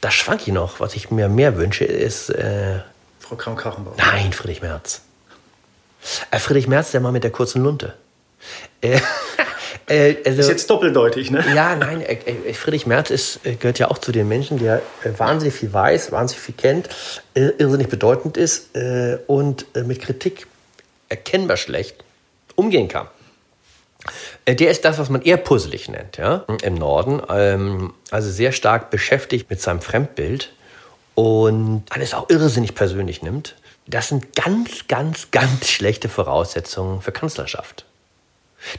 da 0.00 0.10
schwank 0.10 0.42
ich 0.46 0.52
noch. 0.52 0.78
Was 0.78 0.94
ich 0.94 1.10
mir 1.10 1.28
mehr 1.28 1.56
wünsche, 1.56 1.84
ist 1.84 2.30
äh, 2.30 2.80
Frau 3.18 3.36
Kram-Kachenbauer. 3.36 3.94
Nein, 3.96 4.32
Friedrich 4.32 4.62
Merz. 4.62 5.02
Äh, 6.30 6.38
Friedrich 6.38 6.68
Merz, 6.68 6.92
der 6.92 7.00
Mann 7.00 7.12
mit 7.12 7.24
der 7.24 7.32
kurzen 7.32 7.62
Lunte. 7.62 7.94
Äh, 8.80 9.00
äh, 9.88 10.16
also, 10.24 10.40
ist 10.40 10.48
jetzt 10.48 10.70
doppeldeutig, 10.70 11.30
ne? 11.30 11.44
Ja, 11.54 11.76
nein, 11.76 12.00
äh, 12.02 12.14
äh, 12.14 12.54
Friedrich 12.54 12.86
Merz 12.86 13.10
ist, 13.10 13.44
äh, 13.44 13.54
gehört 13.54 13.78
ja 13.78 13.90
auch 13.90 13.98
zu 13.98 14.12
den 14.12 14.28
Menschen, 14.28 14.58
der 14.58 14.82
wahnsinnig 15.16 15.54
viel 15.54 15.72
weiß, 15.72 16.12
wahnsinnig 16.12 16.42
viel 16.42 16.54
kennt, 16.54 16.88
irrsinnig 17.34 17.88
bedeutend 17.88 18.36
ist 18.36 18.70
und 19.26 19.66
mit 19.86 20.00
Kritik 20.00 20.46
erkennbar 21.08 21.56
schlecht 21.56 22.04
umgehen 22.56 22.88
kann. 22.88 23.08
Der 24.46 24.70
ist 24.70 24.84
das, 24.84 24.98
was 24.98 25.08
man 25.08 25.22
eher 25.22 25.36
puzzelig 25.36 25.88
nennt, 25.88 26.16
ja, 26.16 26.44
im 26.62 26.74
Norden. 26.74 27.22
Ähm, 27.28 27.94
also 28.10 28.30
sehr 28.30 28.52
stark 28.52 28.90
beschäftigt 28.90 29.48
mit 29.48 29.60
seinem 29.60 29.80
Fremdbild 29.80 30.52
und 31.14 31.84
alles 31.90 32.14
auch 32.14 32.28
irrsinnig 32.28 32.74
persönlich 32.74 33.22
nimmt. 33.22 33.54
Das 33.86 34.08
sind 34.08 34.34
ganz, 34.34 34.88
ganz, 34.88 35.30
ganz 35.30 35.68
schlechte 35.68 36.08
Voraussetzungen 36.08 37.00
für 37.00 37.12
Kanzlerschaft. 37.12 37.84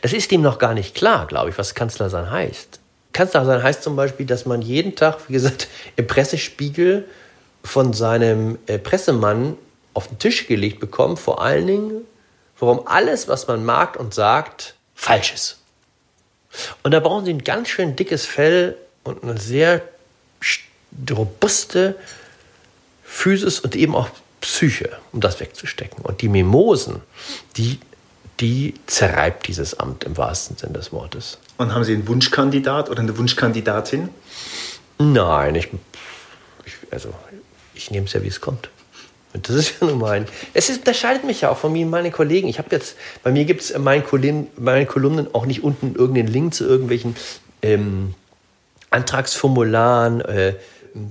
Das 0.01 0.13
ist 0.13 0.31
ihm 0.31 0.41
noch 0.41 0.59
gar 0.59 0.73
nicht 0.73 0.95
klar, 0.95 1.27
glaube 1.27 1.49
ich, 1.49 1.57
was 1.57 1.75
Kanzler 1.75 2.09
sein 2.09 2.31
heißt. 2.31 2.79
Kanzler 3.11 3.45
sein 3.45 3.61
heißt 3.61 3.83
zum 3.83 3.95
Beispiel, 3.95 4.25
dass 4.25 4.45
man 4.45 4.61
jeden 4.61 4.95
Tag, 4.95 5.27
wie 5.27 5.33
gesagt, 5.33 5.67
im 5.95 6.07
Pressespiegel 6.07 7.07
von 7.63 7.93
seinem 7.93 8.57
äh, 8.67 8.77
Pressemann 8.79 9.57
auf 9.93 10.07
den 10.07 10.19
Tisch 10.19 10.47
gelegt 10.47 10.79
bekommt, 10.79 11.19
vor 11.19 11.41
allen 11.41 11.67
Dingen, 11.67 12.01
warum 12.59 12.87
alles, 12.87 13.27
was 13.27 13.47
man 13.47 13.63
mag 13.63 13.99
und 13.99 14.13
sagt, 14.13 14.75
falsch 14.95 15.33
ist. 15.33 15.59
Und 16.83 16.91
da 16.91 16.99
brauchen 16.99 17.25
Sie 17.25 17.33
ein 17.33 17.43
ganz 17.43 17.69
schön 17.69 17.95
dickes 17.95 18.25
Fell 18.25 18.77
und 19.03 19.23
eine 19.23 19.37
sehr 19.37 19.81
robuste 21.11 21.95
Physis 23.03 23.59
und 23.59 23.75
eben 23.75 23.95
auch 23.95 24.09
Psyche, 24.41 24.97
um 25.11 25.21
das 25.21 25.39
wegzustecken. 25.39 26.03
Und 26.03 26.21
die 26.21 26.27
Mimosen, 26.27 27.01
die 27.57 27.79
die 28.39 28.73
zerreibt 28.87 29.47
dieses 29.47 29.79
Amt 29.79 30.03
im 30.03 30.17
wahrsten 30.17 30.57
Sinne 30.57 30.73
des 30.73 30.91
Wortes. 30.91 31.37
Und 31.57 31.73
haben 31.73 31.83
Sie 31.83 31.93
einen 31.93 32.07
Wunschkandidat 32.07 32.89
oder 32.89 32.99
eine 32.99 33.17
Wunschkandidatin? 33.17 34.09
Nein, 34.99 35.55
ich, 35.55 35.69
ich 36.65 36.73
also 36.91 37.13
ich 37.73 37.91
nehme 37.91 38.05
es 38.05 38.13
ja, 38.13 38.23
wie 38.23 38.27
es 38.27 38.41
kommt. 38.41 38.69
Und 39.33 39.49
das 39.49 39.55
ist 39.55 39.81
ja 39.81 39.87
nun 39.87 39.97
mein. 39.97 40.27
Es 40.53 40.69
ist, 40.69 40.79
unterscheidet 40.79 41.23
mich 41.23 41.41
ja 41.41 41.49
auch 41.49 41.57
von 41.57 41.71
mir 41.73 41.85
und 41.85 41.91
meinen 41.91 42.11
Kollegen. 42.11 42.47
Ich 42.47 42.59
habe 42.59 42.69
jetzt, 42.71 42.95
bei 43.23 43.31
mir 43.31 43.45
gibt 43.45 43.61
es 43.61 43.71
in 43.71 43.83
meinen 43.83 44.03
Kolumnen, 44.03 44.47
meinen 44.57 44.87
Kolumnen 44.87 45.33
auch 45.33 45.45
nicht 45.45 45.63
unten 45.63 45.95
irgendeinen 45.95 46.27
Link 46.27 46.53
zu 46.53 46.65
irgendwelchen 46.65 47.15
ähm, 47.63 48.13
Antragsformularen, 48.91 50.21
äh, 50.21 50.53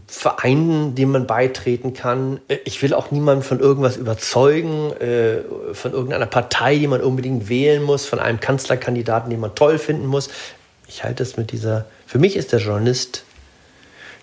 Vereinen, 0.07 0.95
denen 0.95 1.13
man 1.13 1.27
beitreten 1.27 1.93
kann. 1.93 2.41
Ich 2.65 2.83
will 2.83 2.95
auch 2.95 3.11
niemanden 3.11 3.43
von 3.43 3.59
irgendwas 3.59 3.97
überzeugen, 3.97 4.93
äh, 4.93 5.43
von 5.73 5.93
irgendeiner 5.93 6.27
Partei, 6.27 6.79
die 6.79 6.87
man 6.87 7.01
unbedingt 7.01 7.49
wählen 7.49 7.83
muss, 7.83 8.07
von 8.07 8.21
einem 8.21 8.39
Kanzlerkandidaten, 8.39 9.31
den 9.31 9.41
man 9.41 9.55
toll 9.55 9.79
finden 9.79 10.07
muss. 10.07 10.31
Ich 10.87 11.03
halte 11.03 11.23
es 11.23 11.37
mit 11.37 11.51
dieser, 11.51 11.87
für 12.07 12.19
mich 12.19 12.37
ist 12.37 12.53
der 12.53 12.61
Journalist 12.61 13.25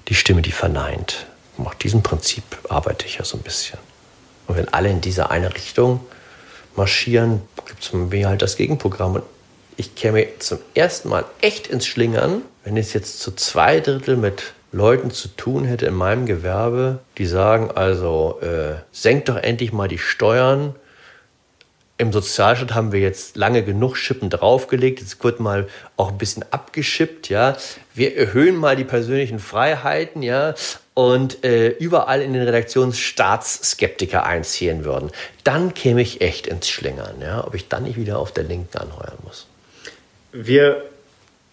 die 0.08 0.15
Stimme, 0.15 0.41
die 0.41 0.52
verneint. 0.52 1.26
Nach 1.58 1.74
diesem 1.74 2.04
Prinzip 2.04 2.43
arbeite 2.69 3.06
ich 3.06 3.17
ja 3.17 3.26
so 3.26 3.38
ein 3.38 3.43
bisschen. 3.43 3.80
Und 4.48 4.56
wenn 4.56 4.69
alle 4.69 4.89
in 4.89 5.02
diese 5.02 5.30
eine 5.30 5.54
Richtung 5.54 6.00
marschieren, 6.76 7.41
gibt 7.65 7.84
es 7.84 7.91
mir 7.91 8.30
halt 8.30 8.41
das 8.41 8.56
Gegenprogramm. 8.56 9.15
Und 9.15 9.24
ich 9.76 9.95
käme 9.95 10.26
zum 10.39 10.60
ersten 10.74 11.10
Mal 11.10 11.26
echt 11.41 11.67
ins 11.67 11.86
Schlingern, 11.86 12.43
wenn 12.63 12.78
es 12.78 12.93
jetzt 12.93 13.19
zu 13.19 13.32
zwei 13.34 13.82
Drittel 13.82 14.15
mit 14.15 14.54
Leuten 14.72 15.12
zu 15.12 15.30
tun 15.30 15.66
hätte 15.66 15.88
in 15.88 15.96
meinem 15.96 16.26
Gewerbe, 16.26 17.00
die 17.18 17.26
sagen, 17.26 17.72
also 17.72 18.40
äh, 18.42 18.76
senkt 18.92 19.30
doch 19.30 19.38
endlich 19.38 19.74
mal 19.74 19.88
die 19.88 19.98
Steuern. 19.98 20.76
Im 21.98 22.14
Sozialstaat 22.14 22.74
haben 22.74 22.94
wir 22.94 23.02
jetzt 23.02 23.36
lange 23.36 23.62
genug 23.64 23.98
Schippen 23.98 24.30
draufgelegt. 24.30 25.02
Jetzt 25.02 25.22
wird 25.22 25.42
mal 25.42 25.68
auch 25.98 26.12
ein 26.12 26.18
bisschen 26.18 26.46
abgeschippt, 26.50 27.28
ja. 27.28 27.58
Wir 27.94 28.16
erhöhen 28.16 28.56
mal 28.56 28.78
die 28.78 28.86
persönlichen 28.86 29.40
Freiheiten, 29.40 30.22
ja. 30.24 30.54
Und 30.94 31.44
äh, 31.44 31.70
überall 31.70 32.22
in 32.22 32.32
den 32.32 32.44
Redaktionen 32.44 32.94
Staatsskeptiker 32.94 34.26
einziehen 34.26 34.86
würden. 34.86 35.12
Dann 35.44 35.74
käme 35.74 36.02
ich 36.02 36.22
echt 36.22 36.48
ins 36.48 36.70
Schlingern, 36.70 37.20
ja. 37.22 37.46
Ob 37.46 37.54
ich 37.54 37.68
dann 37.68 37.84
nicht 37.84 37.98
wieder 37.98 38.20
auf 38.20 38.32
der 38.32 38.46
Linken 38.46 38.78
anheuern 38.78 39.18
muss. 39.24 39.48
Wir 40.32 40.84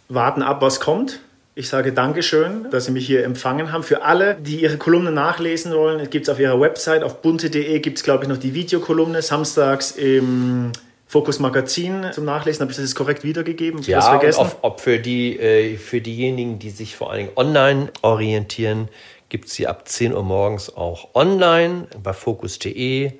warten 0.08 0.42
ab, 0.42 0.62
was 0.62 0.78
kommt. 0.78 1.18
Ich 1.58 1.70
sage 1.70 1.94
Dankeschön, 1.94 2.70
dass 2.70 2.84
Sie 2.84 2.90
mich 2.90 3.06
hier 3.06 3.24
empfangen 3.24 3.72
haben. 3.72 3.82
Für 3.82 4.02
alle, 4.02 4.34
die 4.34 4.60
Ihre 4.60 4.76
Kolumne 4.76 5.10
nachlesen 5.10 5.72
wollen, 5.72 6.10
gibt 6.10 6.28
es 6.28 6.28
auf 6.28 6.38
Ihrer 6.38 6.60
Website, 6.60 7.02
auf 7.02 7.22
bunte.de 7.22 7.78
gibt 7.80 7.96
es, 7.96 8.04
glaube 8.04 8.24
ich, 8.24 8.28
noch 8.28 8.36
die 8.36 8.52
Videokolumne, 8.52 9.22
samstags 9.22 9.92
im 9.92 10.72
Fokus 11.06 11.38
Magazin 11.38 12.08
zum 12.12 12.26
Nachlesen. 12.26 12.60
Habe 12.60 12.72
ich 12.72 12.76
das 12.76 12.84
jetzt 12.84 12.94
korrekt 12.94 13.24
wiedergegeben? 13.24 13.80
Ja, 13.84 14.02
vergessen? 14.02 14.40
Ob, 14.40 14.58
ob 14.60 14.80
für, 14.82 14.98
die, 14.98 15.40
äh, 15.40 15.78
für 15.78 16.02
diejenigen, 16.02 16.58
die 16.58 16.68
sich 16.68 16.94
vor 16.94 17.10
allen 17.10 17.20
Dingen 17.20 17.36
online 17.36 17.88
orientieren, 18.02 18.88
gibt 19.30 19.46
es 19.46 19.54
sie 19.54 19.66
ab 19.66 19.88
10 19.88 20.12
Uhr 20.12 20.24
morgens 20.24 20.76
auch 20.76 21.08
online 21.14 21.86
bei 22.02 22.12
fokus.de. 22.12 23.12